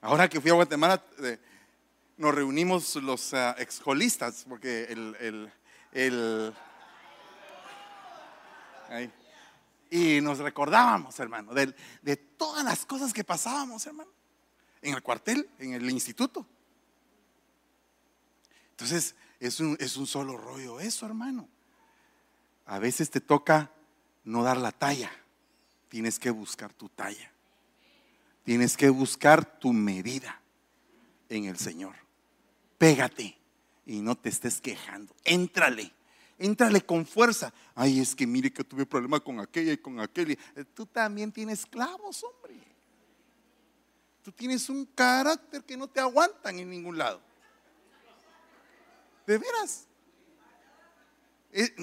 [0.00, 1.38] Ahora que fui a Guatemala, eh,
[2.18, 5.52] nos reunimos los uh, exjolistas, porque el, el,
[5.92, 6.54] el
[9.90, 14.17] Y nos recordábamos, hermano, de, de todas las cosas que pasábamos, hermano.
[14.82, 16.46] En el cuartel, en el instituto.
[18.70, 21.48] Entonces, es un, es un solo rollo eso, hermano.
[22.66, 23.72] A veces te toca
[24.24, 25.10] no dar la talla.
[25.88, 27.32] Tienes que buscar tu talla.
[28.44, 30.40] Tienes que buscar tu medida
[31.28, 31.96] en el Señor.
[32.76, 33.36] Pégate
[33.86, 35.14] y no te estés quejando.
[35.24, 35.92] Éntrale.
[36.38, 37.52] Éntrale con fuerza.
[37.74, 40.38] Ay, es que mire que tuve problema con aquella y con aquel.
[40.74, 42.67] Tú también tienes clavos, hombre.
[44.28, 47.18] Tú tienes un carácter que no te aguantan en ningún lado.
[49.26, 49.86] De veras.
[51.50, 51.74] Eh,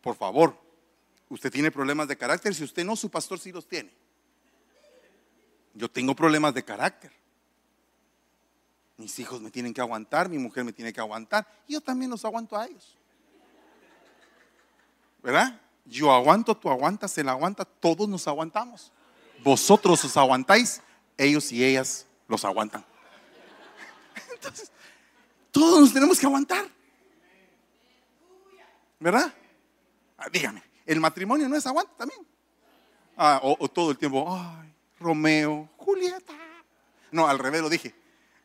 [0.00, 0.58] por favor,
[1.28, 2.54] usted tiene problemas de carácter.
[2.54, 3.92] Si usted no, su pastor sí los tiene.
[5.74, 7.12] Yo tengo problemas de carácter.
[8.96, 11.46] Mis hijos me tienen que aguantar, mi mujer me tiene que aguantar.
[11.68, 12.96] Y yo también los aguanto a ellos.
[15.22, 15.60] ¿Verdad?
[15.84, 18.90] Yo aguanto, tú aguantas, él aguanta, todos nos aguantamos.
[19.44, 20.80] Vosotros os aguantáis,
[21.16, 22.84] ellos y ellas los aguantan.
[24.32, 24.70] Entonces,
[25.50, 26.66] todos nos tenemos que aguantar.
[28.98, 29.32] ¿Verdad?
[30.16, 32.26] Ah, dígame, el matrimonio no es aguanta también.
[33.16, 36.34] Ah, o, todo el tiempo, ay, Romeo, Julieta.
[37.10, 37.94] No, al revés lo dije.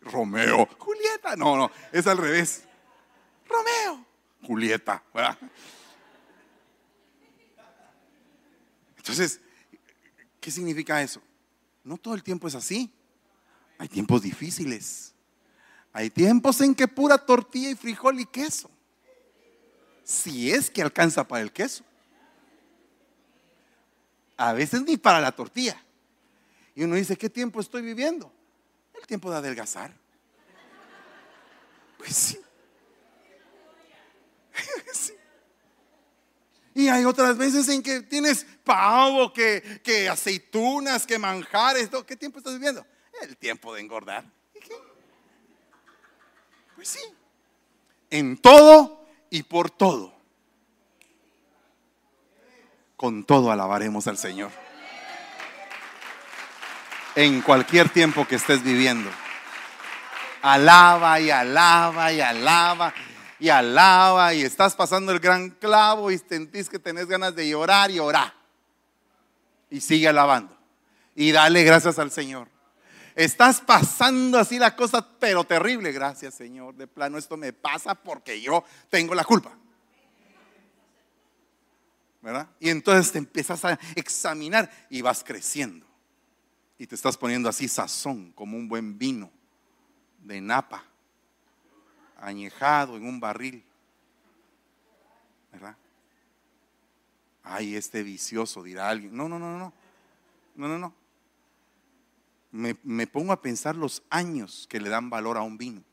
[0.01, 1.35] Romeo, Julieta.
[1.35, 2.63] No, no, es al revés.
[3.47, 4.05] Romeo,
[4.43, 5.03] Julieta.
[5.13, 5.37] ¿verdad?
[8.97, 9.41] Entonces,
[10.39, 11.21] ¿qué significa eso?
[11.83, 12.91] No todo el tiempo es así.
[13.77, 15.13] Hay tiempos difíciles.
[15.93, 18.69] Hay tiempos en que pura tortilla y frijol y queso.
[20.03, 21.83] Si es que alcanza para el queso.
[24.37, 25.81] A veces ni para la tortilla.
[26.75, 28.31] Y uno dice, ¿qué tiempo estoy viviendo?
[28.99, 29.93] El tiempo de adelgazar.
[31.97, 32.39] Pues sí.
[34.93, 35.13] sí.
[36.73, 41.89] Y hay otras veces en que tienes pavo, que, que aceitunas, que manjares.
[42.07, 42.85] ¿Qué tiempo estás viviendo?
[43.21, 44.23] El tiempo de engordar.
[46.75, 46.99] Pues sí.
[48.09, 50.13] En todo y por todo.
[52.95, 54.51] Con todo alabaremos al Señor.
[57.15, 59.09] En cualquier tiempo que estés viviendo.
[60.41, 62.93] Alaba y alaba y alaba
[63.41, 67.89] y alaba y estás pasando el gran clavo y sentís que tenés ganas de llorar
[67.89, 68.31] y orar.
[69.67, 70.55] Y sigue alabando.
[71.15, 72.47] Y dale gracias al Señor.
[73.15, 75.91] Estás pasando así la cosa, pero terrible.
[75.91, 76.75] Gracias, Señor.
[76.75, 79.57] De plano, esto me pasa porque yo tengo la culpa.
[82.21, 82.47] ¿Verdad?
[82.59, 85.87] Y entonces te empiezas a examinar y vas creciendo.
[86.77, 89.31] Y te estás poniendo así sazón, como un buen vino
[90.19, 90.90] de napa
[92.21, 93.63] añejado en un barril.
[95.51, 95.75] ¿Verdad?
[97.43, 99.15] Ay, este vicioso, dirá alguien.
[99.15, 99.73] No, no, no, no.
[100.55, 100.93] No, no, no.
[102.51, 105.83] Me, me pongo a pensar los años que le dan valor a un vino.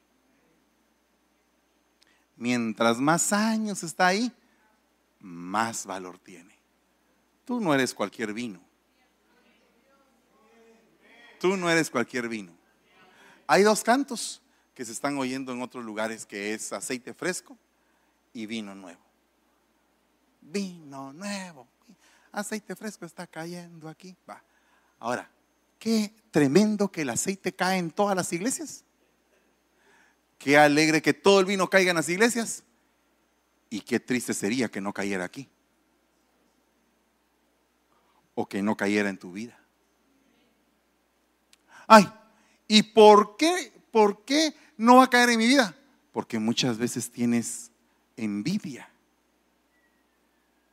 [2.37, 4.33] Mientras más años está ahí,
[5.21, 6.57] más valor tiene.
[7.45, 8.61] Tú no eres cualquier vino.
[11.41, 12.53] Tú no eres cualquier vino.
[13.47, 14.43] Hay dos cantos
[14.79, 17.59] que se están oyendo en otros lugares, que es aceite fresco
[18.33, 19.01] y vino nuevo.
[20.41, 21.67] Vino nuevo.
[22.31, 24.15] Aceite fresco está cayendo aquí.
[24.31, 24.41] Va.
[25.01, 25.29] Ahora,
[25.81, 28.85] qué tremendo que el aceite cae en todas las iglesias.
[30.39, 32.63] Qué alegre que todo el vino caiga en las iglesias.
[33.71, 35.49] Y qué triste sería que no cayera aquí.
[38.37, 39.59] O que no cayera en tu vida.
[41.89, 42.09] Ay,
[42.69, 43.77] ¿y por qué?
[43.91, 45.75] ¿Por qué no va a caer en mi vida?
[46.13, 47.71] Porque muchas veces tienes
[48.17, 48.91] envidia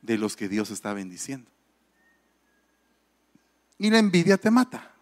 [0.02, 1.50] de los que Dios está bendiciendo.
[3.78, 4.92] Y la envidia te mata.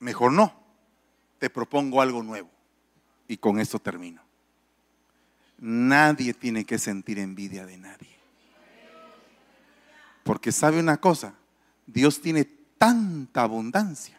[0.00, 0.58] Mejor no.
[1.38, 2.50] Te propongo algo nuevo.
[3.28, 4.22] Y con esto termino.
[5.58, 8.16] Nadie tiene que sentir envidia de nadie.
[10.24, 11.34] Porque sabe una cosa,
[11.86, 12.44] Dios tiene
[12.78, 14.18] tanta abundancia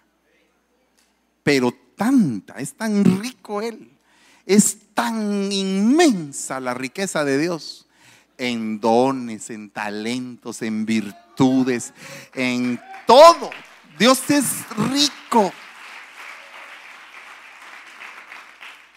[1.49, 3.91] pero tanta, es tan rico Él,
[4.45, 7.87] es tan inmensa la riqueza de Dios
[8.37, 11.91] en dones, en talentos, en virtudes,
[12.35, 13.49] en todo.
[13.97, 14.45] Dios es
[14.91, 15.51] rico.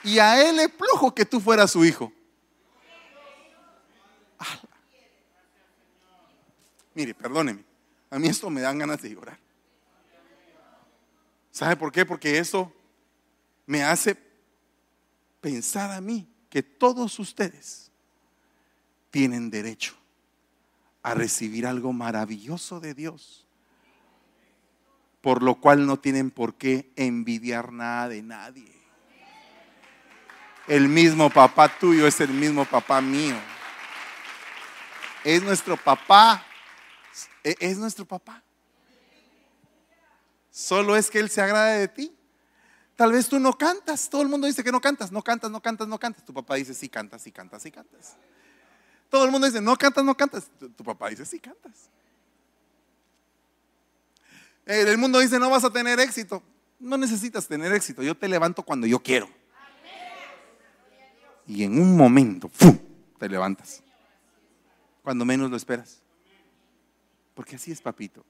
[0.05, 2.13] Y a Él le plujo que tú fueras su hijo.
[6.95, 7.65] Mire, perdóneme,
[8.11, 9.39] a mí esto me dan ganas de llorar.
[11.53, 12.07] ¿Sabe por qué?
[12.07, 12.73] Porque eso
[13.67, 14.17] me hace
[15.41, 17.91] pensar a mí que todos ustedes
[19.11, 19.95] tienen derecho
[21.03, 23.47] a recibir algo maravilloso de Dios,
[25.21, 28.73] por lo cual no tienen por qué envidiar nada de nadie.
[30.69, 33.37] El mismo papá tuyo es el mismo papá mío.
[35.25, 36.45] Es nuestro papá.
[37.43, 38.43] Es nuestro papá.
[40.53, 42.15] Solo es que Él se agrade de ti.
[42.95, 44.09] Tal vez tú no cantas.
[44.11, 45.11] Todo el mundo dice que no cantas.
[45.11, 46.25] No cantas, no cantas, no cantas.
[46.25, 48.17] Tu papá dice, sí cantas, sí cantas, sí cantas.
[49.09, 50.49] Todo el mundo dice, no cantas, no cantas.
[50.77, 51.89] Tu, papá dice, sí cantas.
[54.67, 56.43] El mundo dice, no vas a tener éxito.
[56.79, 58.03] No necesitas tener éxito.
[58.03, 59.29] Yo te levanto cuando yo quiero.
[61.47, 62.79] Y en un momento, ¡fum!
[63.19, 63.83] te levantas.
[65.03, 66.03] Cuando menos lo esperas.
[67.35, 68.25] Porque así es, papito.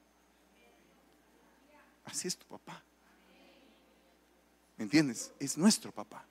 [2.05, 2.81] Así es tu papá.
[4.77, 5.31] ¿Me entiendes?
[5.39, 6.25] Es nuestro papá.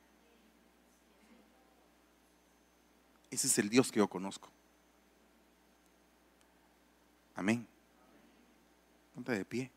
[3.31, 4.51] Ese es el Dios que yo conozco.
[7.35, 7.67] Amén.
[9.15, 9.71] Ponte de pie.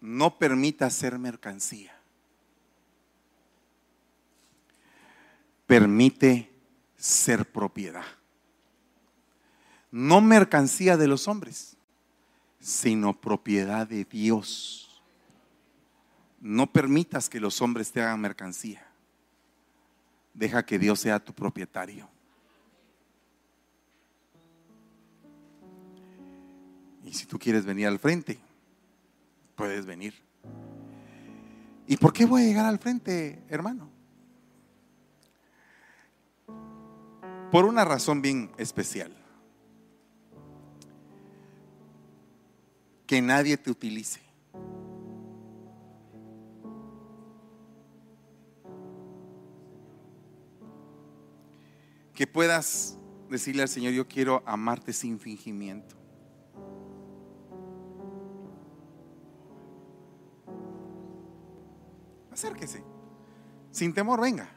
[0.00, 1.94] No permita ser mercancía.
[5.66, 6.50] Permite
[6.96, 8.04] ser propiedad
[9.90, 11.76] no mercancía de los hombres,
[12.60, 15.02] sino propiedad de Dios.
[16.40, 18.86] No permitas que los hombres te hagan mercancía.
[20.32, 22.08] Deja que Dios sea tu propietario.
[27.04, 28.38] Y si tú quieres venir al frente,
[29.60, 30.14] puedes venir.
[31.86, 33.90] ¿Y por qué voy a llegar al frente, hermano?
[37.52, 39.14] Por una razón bien especial.
[43.06, 44.20] que nadie te utilice.
[52.14, 52.96] Que puedas
[53.28, 55.99] decirle al Señor, yo quiero amarte sin fingimiento.
[62.40, 62.82] Acérquese.
[63.70, 64.48] Sin temor, venga.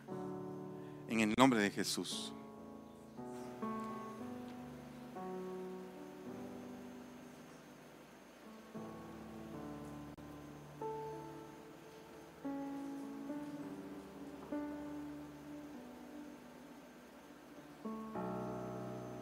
[1.10, 2.32] En el nombre de Jesús.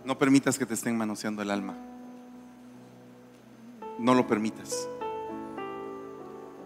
[0.05, 1.75] No permitas que te estén manoseando el alma.
[3.97, 4.87] No lo permitas.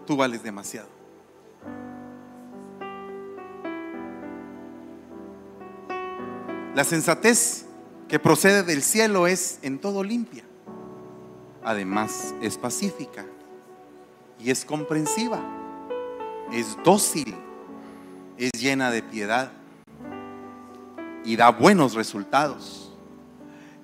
[0.06, 0.95] Tú vales demasiado.
[6.76, 7.64] La sensatez
[8.06, 10.44] que procede del cielo es en todo limpia.
[11.64, 13.26] Además es pacífica
[14.38, 15.40] y es comprensiva.
[16.52, 17.34] Es dócil.
[18.38, 19.50] Es llena de piedad
[21.24, 22.86] y da buenos resultados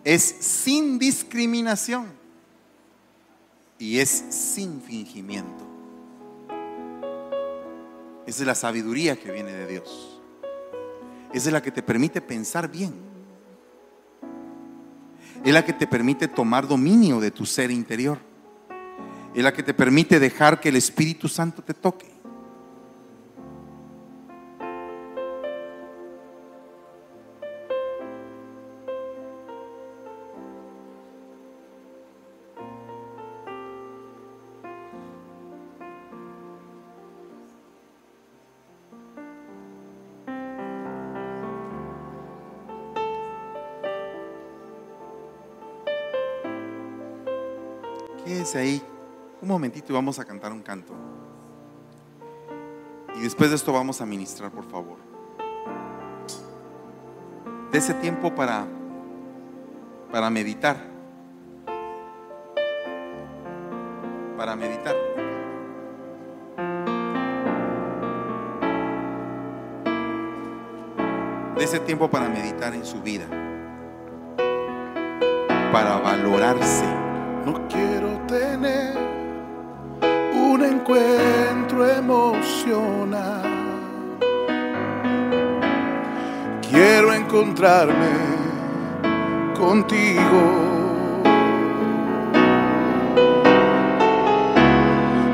[0.05, 2.07] es sin discriminación
[3.79, 5.65] y es sin fingimiento.
[8.27, 10.12] Esa es la sabiduría que viene de Dios.
[11.33, 12.93] Es la que te permite pensar bien.
[15.45, 18.19] Es la que te permite tomar dominio de tu ser interior.
[19.35, 22.12] Es la que te permite dejar que el Espíritu Santo te toque.
[49.75, 50.93] Y vamos a cantar un canto.
[53.17, 54.97] Y después de esto vamos a ministrar, por favor.
[57.71, 58.67] De ese tiempo para,
[60.11, 60.77] para meditar.
[64.37, 64.95] Para meditar.
[71.57, 73.27] De ese tiempo para meditar en su vida.
[75.73, 76.85] Para valorarse.
[77.47, 79.12] No quiero tener
[80.83, 83.43] encuentro emocional.
[86.69, 88.11] Quiero encontrarme
[89.57, 90.43] contigo.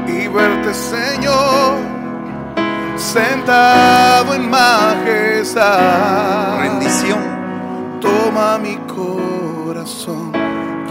[0.06, 1.78] Y verte, Señor,
[2.96, 5.78] sentado en majestad.
[6.58, 7.38] Rendición.
[8.00, 10.32] Toma mi corazón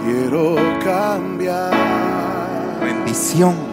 [0.04, 1.74] quiero cambiar.
[2.82, 3.67] Rendición.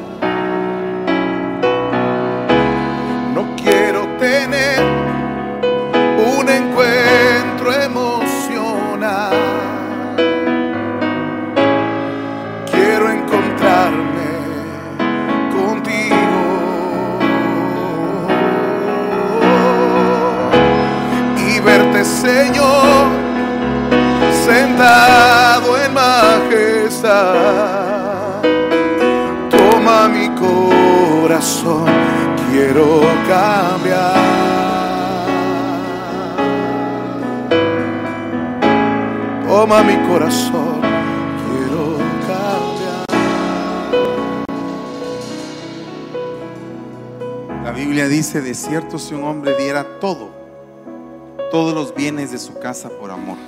[39.65, 41.97] Toma mi corazón, quiero
[42.27, 43.07] cambiar.
[47.65, 50.33] La Biblia dice, de cierto si un hombre diera todo,
[51.51, 53.39] todos los bienes de su casa por amor,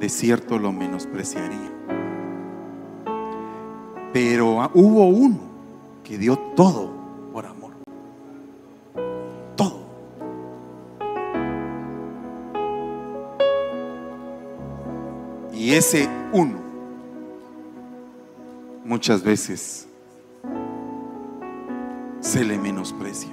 [0.00, 1.70] de cierto lo menospreciaría.
[4.14, 5.40] Pero ah, hubo uno
[6.04, 6.95] que dio todo
[15.76, 16.54] Ese uno
[18.82, 19.86] muchas veces
[22.20, 23.28] se le menosprecia.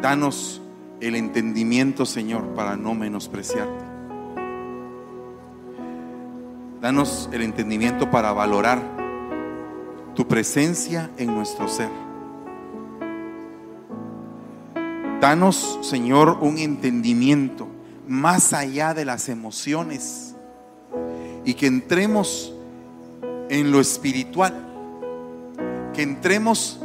[0.00, 0.62] Danos
[1.02, 3.84] el entendimiento, Señor, para no menospreciarte.
[6.80, 8.80] Danos el entendimiento para valorar
[10.14, 11.90] tu presencia en nuestro ser.
[15.20, 17.69] Danos, Señor, un entendimiento
[18.10, 20.34] más allá de las emociones
[21.44, 22.52] y que entremos
[23.48, 24.52] en lo espiritual,
[25.94, 26.80] que entremos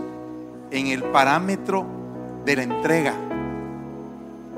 [0.70, 1.88] en el parámetro
[2.46, 3.16] de la entrega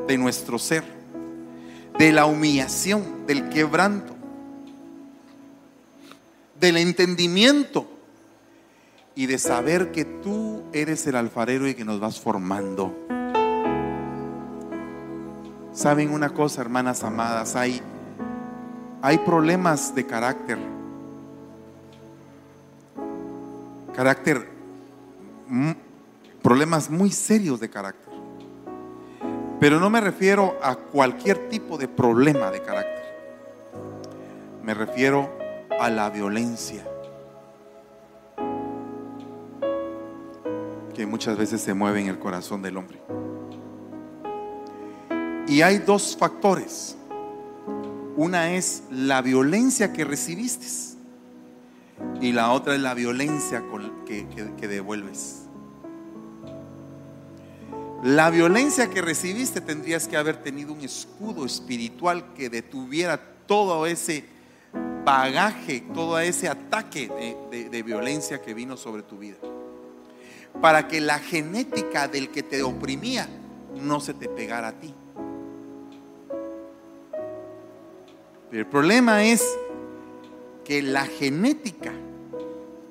[0.07, 0.83] de nuestro ser,
[1.97, 4.13] de la humillación, del quebranto,
[6.59, 7.89] del entendimiento
[9.15, 12.93] y de saber que tú eres el alfarero y que nos vas formando.
[15.77, 17.81] Saben una cosa, hermanas amadas, hay,
[19.01, 20.57] hay problemas de carácter
[23.97, 24.47] carácter,
[25.47, 25.71] mm,
[26.43, 28.13] problemas muy serios de carácter.
[29.59, 33.03] Pero no me refiero a cualquier tipo de problema de carácter.
[34.61, 35.35] Me refiero
[35.79, 36.85] a la violencia.
[40.93, 43.01] Que muchas veces se mueve en el corazón del hombre.
[45.47, 46.97] Y hay dos factores.
[48.17, 50.65] Una es la violencia que recibiste
[52.19, 53.63] y la otra es la violencia
[54.05, 55.43] que, devuelves.
[58.03, 64.25] La violencia que recibiste tendrías que haber tenido un escudo espiritual que detuviera todo ese
[65.05, 67.09] bagaje, todo ese ataque
[67.49, 69.37] de violencia que vino sobre tu vida.
[70.61, 73.29] Para que la genética del que te oprimía
[73.81, 74.93] no se te pegara a ti.
[78.49, 79.43] Pero el problema es
[80.63, 81.93] que la genética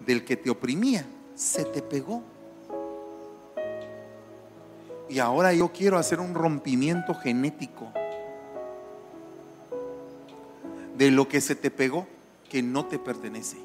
[0.05, 2.23] del que te oprimía se te pegó.
[5.09, 7.93] Y ahora yo quiero hacer un rompimiento genético
[10.97, 12.07] de lo que se te pegó
[12.49, 13.59] que no te pertenece.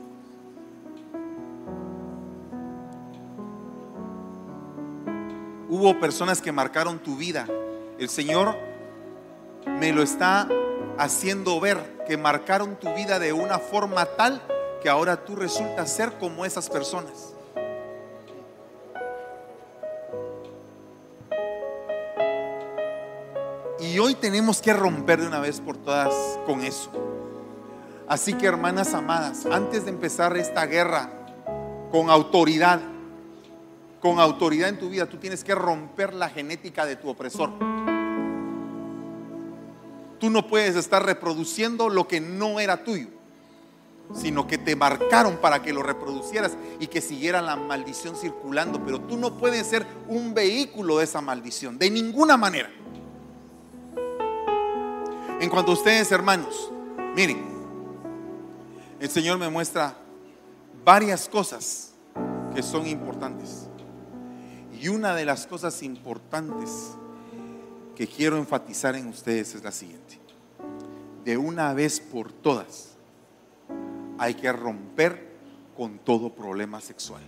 [5.70, 7.48] Hubo personas que marcaron tu vida.
[7.98, 8.58] El Señor
[9.80, 10.50] me lo está
[10.98, 14.42] haciendo ver que marcaron tu vida de una forma tal
[14.82, 17.34] que ahora tú resultas ser como esas personas.
[23.80, 26.14] Y hoy tenemos que romper de una vez por todas
[26.46, 26.92] con eso.
[28.08, 31.10] Así que hermanas amadas, antes de empezar esta guerra
[31.92, 32.80] con autoridad,
[34.00, 37.52] con autoridad en tu vida, tú tienes que romper la genética de tu opresor.
[40.22, 43.08] Tú no puedes estar reproduciendo lo que no era tuyo,
[44.14, 48.86] sino que te marcaron para que lo reproducieras y que siguiera la maldición circulando.
[48.86, 52.70] Pero tú no puedes ser un vehículo de esa maldición, de ninguna manera.
[55.40, 56.72] En cuanto a ustedes, hermanos,
[57.16, 57.44] miren,
[59.00, 59.98] el Señor me muestra
[60.86, 61.94] varias cosas
[62.54, 63.68] que son importantes.
[64.80, 66.96] Y una de las cosas importantes
[68.02, 70.18] que quiero enfatizar en ustedes es la siguiente.
[71.24, 72.98] De una vez por todas,
[74.18, 75.38] hay que romper
[75.78, 77.22] con todo problema sexual.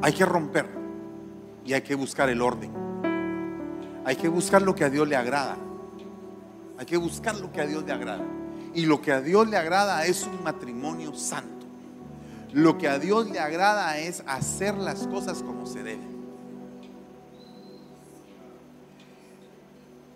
[0.00, 0.68] Hay que romper
[1.64, 2.70] y hay que buscar el orden.
[4.04, 5.56] Hay que buscar lo que a Dios le agrada.
[6.78, 8.24] Hay que buscar lo que a Dios le agrada.
[8.72, 11.66] Y lo que a Dios le agrada es un matrimonio santo.
[12.52, 16.13] Lo que a Dios le agrada es hacer las cosas como se deben.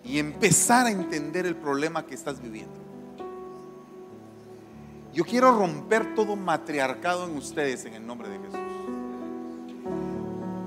[0.09, 2.73] Y empezar a entender el problema que estás viviendo.
[5.13, 8.59] Yo quiero romper todo matriarcado en ustedes en el nombre de Jesús.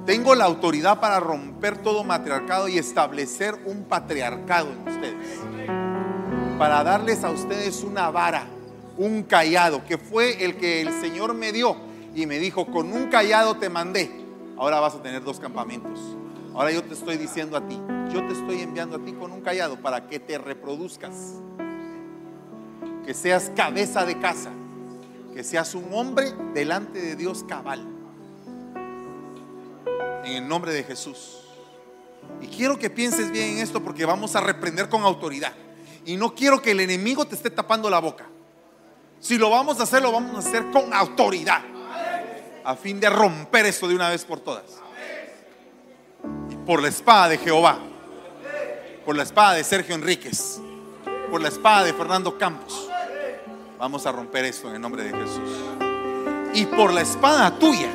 [0.06, 5.40] Tengo la autoridad para romper todo matriarcado y establecer un patriarcado en ustedes.
[6.56, 8.46] Para darles a ustedes una vara,
[8.96, 11.74] un callado, que fue el que el Señor me dio
[12.14, 14.08] y me dijo, con un callado te mandé.
[14.56, 15.98] Ahora vas a tener dos campamentos.
[16.54, 17.80] Ahora yo te estoy diciendo a ti,
[18.12, 21.14] yo te estoy enviando a ti con un callado para que te reproduzcas.
[23.06, 24.50] Que seas cabeza de casa.
[25.34, 27.86] Que seas un hombre delante de Dios cabal
[30.24, 31.38] en el nombre de Jesús.
[32.40, 35.52] Y quiero que pienses bien en esto porque vamos a reprender con autoridad.
[36.04, 38.26] Y no quiero que el enemigo te esté tapando la boca.
[39.20, 41.62] Si lo vamos a hacer, lo vamos a hacer con autoridad.
[42.64, 44.81] A fin de romper esto de una vez por todas.
[46.66, 47.78] Por la espada de Jehová.
[49.04, 50.60] Por la espada de Sergio Enríquez.
[51.30, 52.88] Por la espada de Fernando Campos.
[53.78, 55.50] Vamos a romper esto en el nombre de Jesús.
[56.54, 57.88] Y por la espada tuya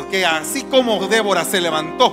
[0.00, 2.10] porque así como Débora se levantó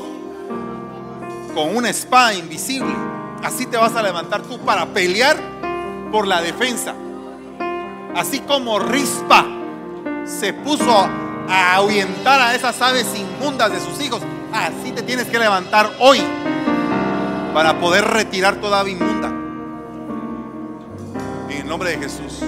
[1.56, 2.94] con una espada invisible,
[3.42, 5.38] así te vas a levantar tú para pelear
[6.12, 6.94] por la defensa.
[8.14, 9.46] Así como Rispa
[10.26, 11.08] se puso
[11.48, 14.22] a ahuyentar a esas aves inmundas de sus hijos,
[14.54, 16.22] así te tienes que levantar hoy
[17.54, 19.30] para poder retirar toda ave inmunda.
[21.50, 22.42] En el nombre de Jesús.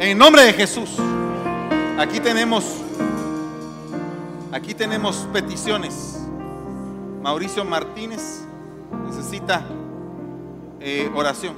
[0.00, 0.90] En el nombre de Jesús.
[1.98, 2.82] Aquí tenemos
[4.56, 6.18] Aquí tenemos peticiones.
[7.20, 8.46] Mauricio Martínez
[9.06, 9.62] necesita
[10.80, 11.56] eh, oración.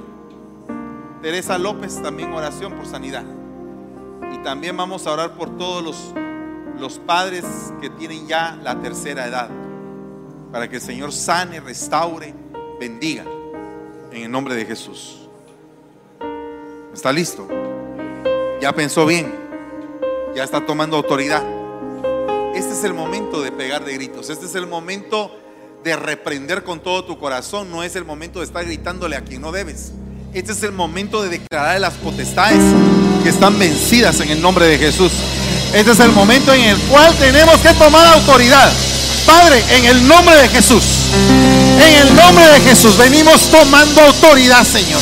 [1.21, 3.23] Teresa López también oración por sanidad.
[4.33, 6.13] Y también vamos a orar por todos los,
[6.79, 7.45] los padres
[7.81, 9.49] que tienen ya la tercera edad.
[10.51, 12.33] Para que el Señor sane, restaure,
[12.79, 13.23] bendiga.
[14.11, 15.27] En el nombre de Jesús.
[16.93, 17.47] ¿Está listo?
[18.59, 19.31] Ya pensó bien.
[20.35, 21.43] Ya está tomando autoridad.
[22.55, 24.29] Este es el momento de pegar de gritos.
[24.29, 25.31] Este es el momento
[25.83, 27.71] de reprender con todo tu corazón.
[27.71, 29.93] No es el momento de estar gritándole a quien no debes.
[30.31, 32.61] Este es el momento de declarar las potestades
[33.23, 35.11] que están vencidas en el nombre de Jesús.
[35.73, 38.71] Este es el momento en el cual tenemos que tomar autoridad.
[39.25, 40.83] Padre, en el nombre de Jesús.
[41.13, 45.01] En el nombre de Jesús venimos tomando autoridad, Señor.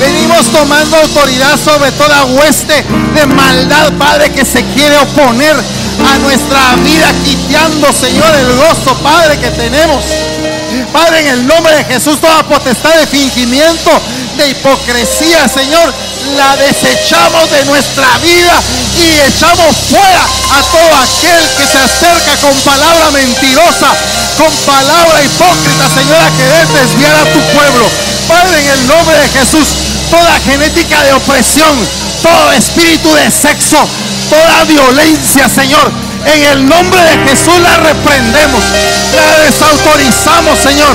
[0.00, 2.84] Venimos tomando autoridad sobre toda hueste
[3.14, 9.38] de maldad, Padre, que se quiere oponer a nuestra vida, quiteando, Señor, el gozo, Padre,
[9.38, 10.02] que tenemos.
[10.92, 13.90] Padre, en el nombre de Jesús, toda potestad de fingimiento,
[14.36, 15.92] de hipocresía, Señor,
[16.36, 18.54] la desechamos de nuestra vida
[18.98, 23.94] y echamos fuera a todo aquel que se acerca con palabra mentirosa,
[24.36, 27.86] con palabra hipócrita, Señora, que debe desviar a tu pueblo.
[28.26, 29.68] Padre, en el nombre de Jesús,
[30.10, 31.76] toda genética de opresión,
[32.22, 33.78] todo espíritu de sexo,
[34.28, 36.05] toda violencia, Señor.
[36.26, 38.62] En el nombre de Jesús la reprendemos,
[39.14, 40.94] la desautorizamos, Señor.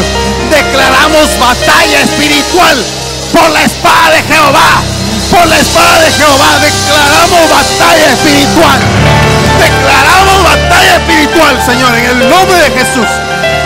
[0.49, 2.77] Declaramos batalla espiritual
[3.31, 4.83] por la espada de Jehová.
[5.31, 8.79] Por la espada de Jehová declaramos batalla espiritual.
[9.59, 13.07] Declaramos batalla espiritual, Señor, en el nombre de Jesús.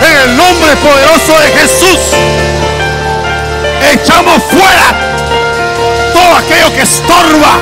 [0.06, 1.98] En el nombre poderoso de Jesús.
[3.92, 4.94] Echamos fuera
[6.14, 7.58] todo aquello que estorba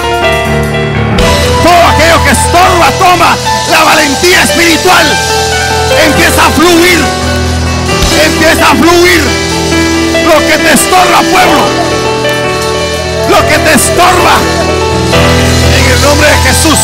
[1.64, 5.06] todo aquello que estorba, toma la valentía espiritual.
[6.06, 7.04] Empieza a fluir.
[8.24, 9.24] Empieza a fluir.
[10.26, 11.62] Lo que te estorba, pueblo.
[13.30, 14.36] Lo que te estorba.
[15.76, 16.78] En el nombre de Jesús.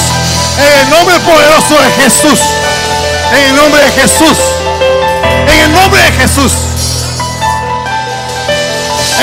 [0.58, 2.40] En el nombre poderoso de Jesús.
[3.32, 4.38] En el nombre de Jesús.
[5.48, 6.52] En el nombre de Jesús.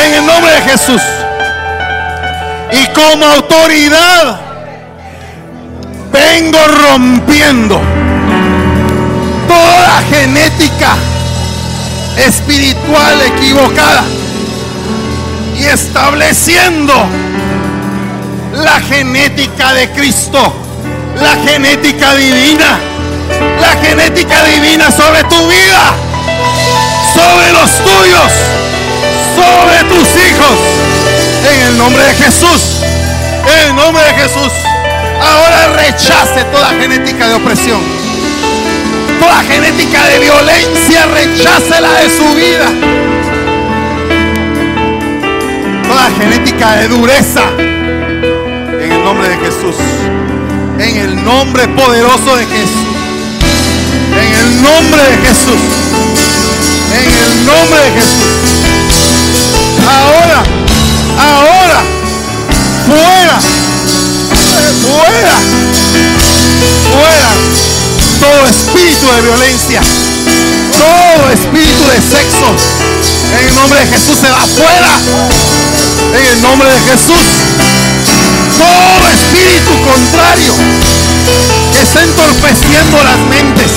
[0.04, 1.02] En el nombre de Jesús.
[2.72, 4.47] Y como autoridad
[6.12, 7.82] vengo rompiendo
[9.48, 10.96] toda genética
[12.18, 14.04] espiritual equivocada
[15.58, 16.94] y estableciendo
[18.54, 20.54] la genética de Cristo,
[21.22, 22.80] la genética divina,
[23.62, 25.94] la genética divina sobre tu vida,
[27.14, 28.32] sobre los tuyos,
[29.36, 30.58] sobre tus hijos,
[31.54, 32.82] en el nombre de Jesús,
[33.54, 34.77] en el nombre de Jesús
[35.22, 37.80] ahora rechace toda genética de opresión.
[39.20, 42.68] Toda genética de violencia, rechácela de su vida.
[45.88, 47.44] Toda genética de dureza.
[47.60, 49.76] En el nombre de Jesús.
[50.80, 52.88] En el nombre poderoso de Jesús.
[54.14, 55.62] En el nombre de Jesús.
[56.94, 58.47] En el nombre de Jesús.
[69.16, 69.82] De violencia,
[70.78, 72.48] todo espíritu de sexo,
[73.40, 74.92] en el nombre de Jesús se va fuera.
[76.14, 77.26] En el nombre de Jesús.
[78.58, 80.54] Todo espíritu contrario
[81.74, 83.72] que está entorpeciendo las mentes.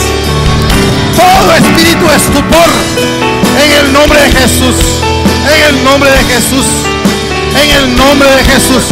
[1.16, 2.70] Todo espíritu de estupor.
[3.62, 4.76] En el nombre de Jesús.
[5.44, 6.66] En el nombre de Jesús.
[7.60, 8.84] En el nombre de Jesús.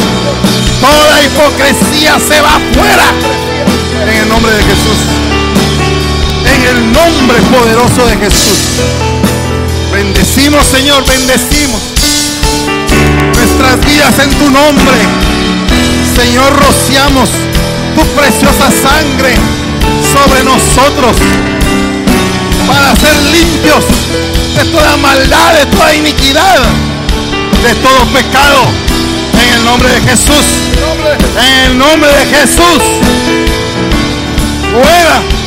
[0.81, 3.07] Toda hipocresía se va fuera.
[4.03, 5.48] En el nombre de Jesús.
[6.59, 8.83] En el nombre poderoso de Jesús.
[9.93, 11.81] Bendecimos, Señor, bendecimos
[13.37, 14.97] nuestras vidas en tu nombre.
[16.17, 17.29] Señor, rociamos
[17.95, 19.37] tu preciosa sangre
[20.13, 21.17] sobre nosotros
[22.67, 23.85] para ser limpios
[24.57, 26.59] de toda maldad, de toda iniquidad,
[27.63, 28.67] de todo pecado.
[29.41, 30.45] En el nombre de Jesús.
[31.41, 32.83] En el nombre de Jesús.
[34.73, 35.38] Fuera.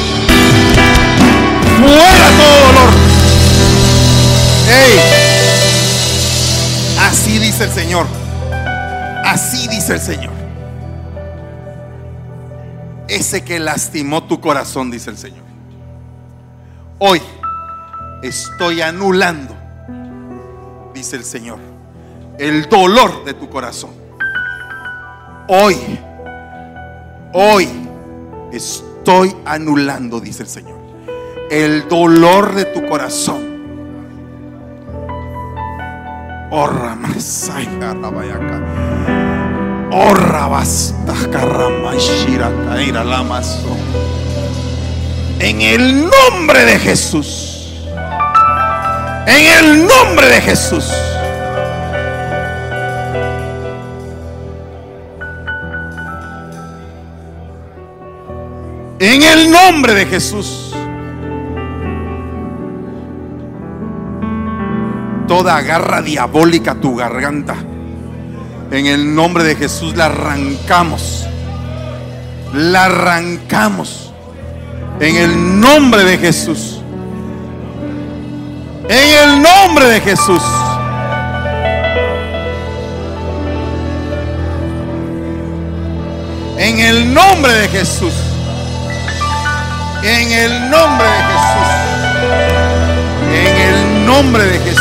[1.82, 2.94] Fuera todo dolor.
[4.70, 5.00] Ey.
[7.00, 8.06] Así dice el Señor.
[9.26, 10.34] Así dice el Señor.
[13.08, 15.44] Ese que lastimó tu corazón, dice el Señor.
[17.00, 17.22] Hoy
[18.22, 19.56] estoy anulando,
[20.94, 21.60] dice el Señor,
[22.38, 23.90] el dolor de tu corazón.
[25.48, 25.76] Hoy,
[27.34, 27.68] hoy
[28.54, 30.80] estoy anulando, dice el Señor,
[31.52, 33.52] el dolor de tu corazón.
[36.50, 38.58] Orra masai karabayaka.
[39.92, 43.76] Orra basta karamashira kaira lamaso.
[45.40, 47.84] En el nombre de Jesús.
[49.28, 50.90] En el nombre de Jesús.
[59.00, 60.71] En el nombre de Jesús.
[65.32, 67.56] Toda garra diabólica tu garganta.
[68.70, 71.26] En el nombre de Jesús la arrancamos.
[72.54, 74.12] La arrancamos.
[75.00, 76.82] En el nombre de Jesús.
[78.90, 80.44] En el nombre de Jesús.
[86.58, 88.14] En el nombre de Jesús.
[90.04, 91.72] En el nombre de Jesús.
[93.32, 94.81] En el nombre de Jesús.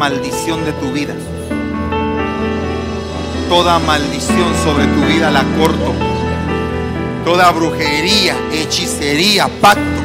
[0.00, 1.12] Maldición de tu vida.
[3.50, 5.92] Toda maldición sobre tu vida la corto.
[7.22, 10.00] Toda brujería, hechicería, pacto,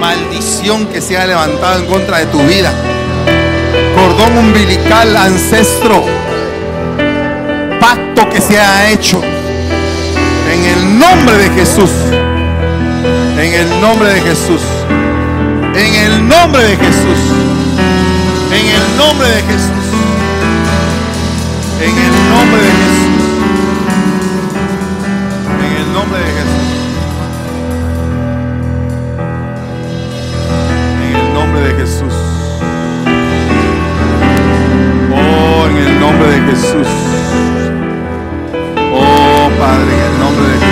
[0.00, 2.72] maldición que se ha levantado en contra de tu vida.
[3.94, 6.02] Cordón umbilical, ancestro.
[7.78, 9.22] Pacto que se ha hecho.
[10.52, 11.92] En el nombre de Jesús.
[13.38, 14.62] En el nombre de Jesús.
[15.76, 17.61] En el nombre de Jesús.
[18.62, 19.86] En el nombre de Jesús.
[21.80, 23.22] En el nombre de Jesús.
[25.58, 26.70] En el nombre de Jesús.
[31.02, 32.14] En el nombre de Jesús.
[35.12, 36.86] Oh, en el nombre de Jesús.
[38.94, 40.71] Oh, Padre, en el nombre de Jesús.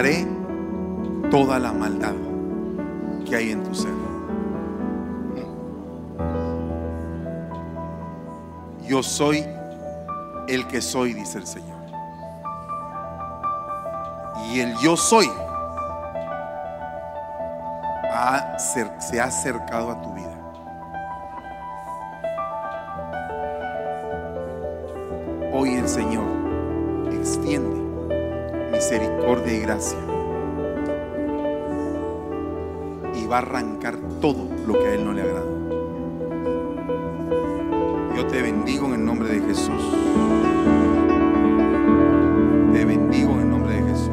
[0.00, 0.26] Arrancaré
[1.30, 2.14] toda la maldad
[3.28, 3.92] que hay en tu ser.
[8.88, 9.44] Yo soy
[10.48, 11.78] el que soy, dice el Señor.
[14.50, 15.30] Y el yo soy
[18.98, 20.26] se ha acercado a tu vida.
[25.52, 26.24] Hoy el Señor
[27.12, 27.89] extiende
[28.80, 29.98] misericordia y gracia
[33.14, 35.44] y va a arrancar todo lo que a Él no le agrada.
[38.16, 39.82] Yo te bendigo en el nombre de Jesús.
[42.72, 44.10] Te bendigo en el nombre de Jesús.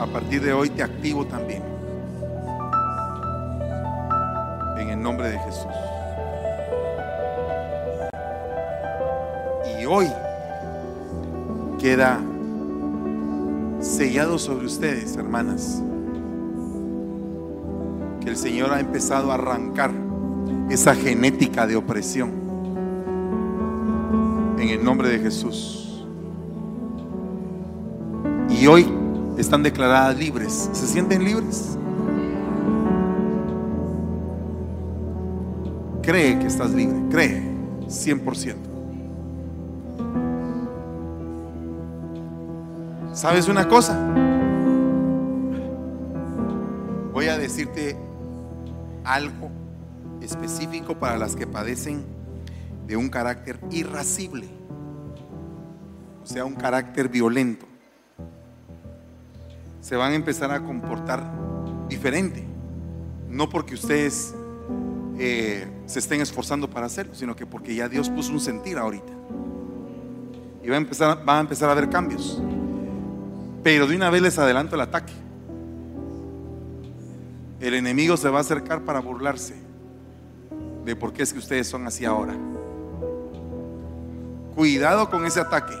[0.00, 1.77] A partir de hoy te activo también.
[9.88, 10.06] Hoy
[11.78, 12.20] queda
[13.80, 15.82] sellado sobre ustedes, hermanas,
[18.20, 19.90] que el Señor ha empezado a arrancar
[20.68, 22.30] esa genética de opresión.
[24.58, 26.04] En el nombre de Jesús.
[28.50, 28.92] Y hoy
[29.38, 30.68] están declaradas libres.
[30.72, 31.78] ¿Se sienten libres?
[36.02, 36.96] Cree que estás libre.
[37.10, 37.42] Cree.
[37.86, 38.67] 100%.
[43.18, 43.98] ¿Sabes una cosa?
[47.12, 47.96] Voy a decirte
[49.02, 49.50] algo
[50.22, 52.04] específico para las que padecen
[52.86, 54.48] de un carácter irascible,
[56.22, 57.66] o sea, un carácter violento.
[59.80, 61.28] Se van a empezar a comportar
[61.88, 62.46] diferente,
[63.28, 64.32] no porque ustedes
[65.18, 69.12] eh, se estén esforzando para hacerlo, sino que porque ya Dios puso un sentir ahorita.
[70.62, 72.40] Y va a empezar, van a empezar a haber cambios.
[73.62, 75.12] Pero de una vez les adelanto el ataque.
[77.60, 79.54] El enemigo se va a acercar para burlarse
[80.84, 82.34] de por qué es que ustedes son así ahora.
[84.54, 85.74] Cuidado con ese ataque.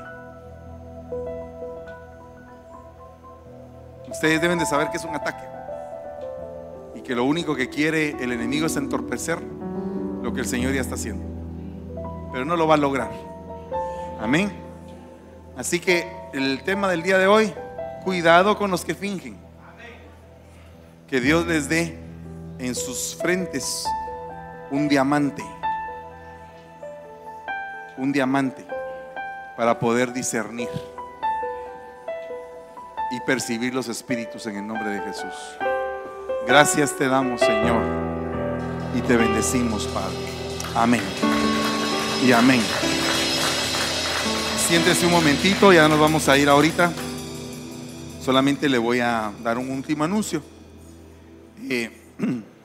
[4.10, 5.44] Ustedes deben de saber que es un ataque.
[6.94, 9.38] Y que lo único que quiere el enemigo es entorpecer
[10.22, 11.24] lo que el Señor ya está haciendo.
[12.32, 13.10] Pero no lo va a lograr.
[14.20, 14.52] Amén.
[15.56, 17.52] Así que el tema del día de hoy,
[18.04, 19.36] cuidado con los que fingen.
[21.06, 21.98] Que Dios les dé
[22.58, 23.84] en sus frentes
[24.70, 25.42] un diamante.
[27.96, 28.66] Un diamante
[29.56, 30.68] para poder discernir
[33.10, 35.34] y percibir los espíritus en el nombre de Jesús.
[36.46, 37.82] Gracias te damos, Señor,
[38.94, 40.16] y te bendecimos, Padre.
[40.74, 41.02] Amén.
[42.24, 42.62] Y amén.
[44.68, 46.92] Siéntese un momentito, ya nos vamos a ir ahorita.
[48.28, 50.42] Solamente le voy a dar un último anuncio.
[51.66, 51.90] Eh,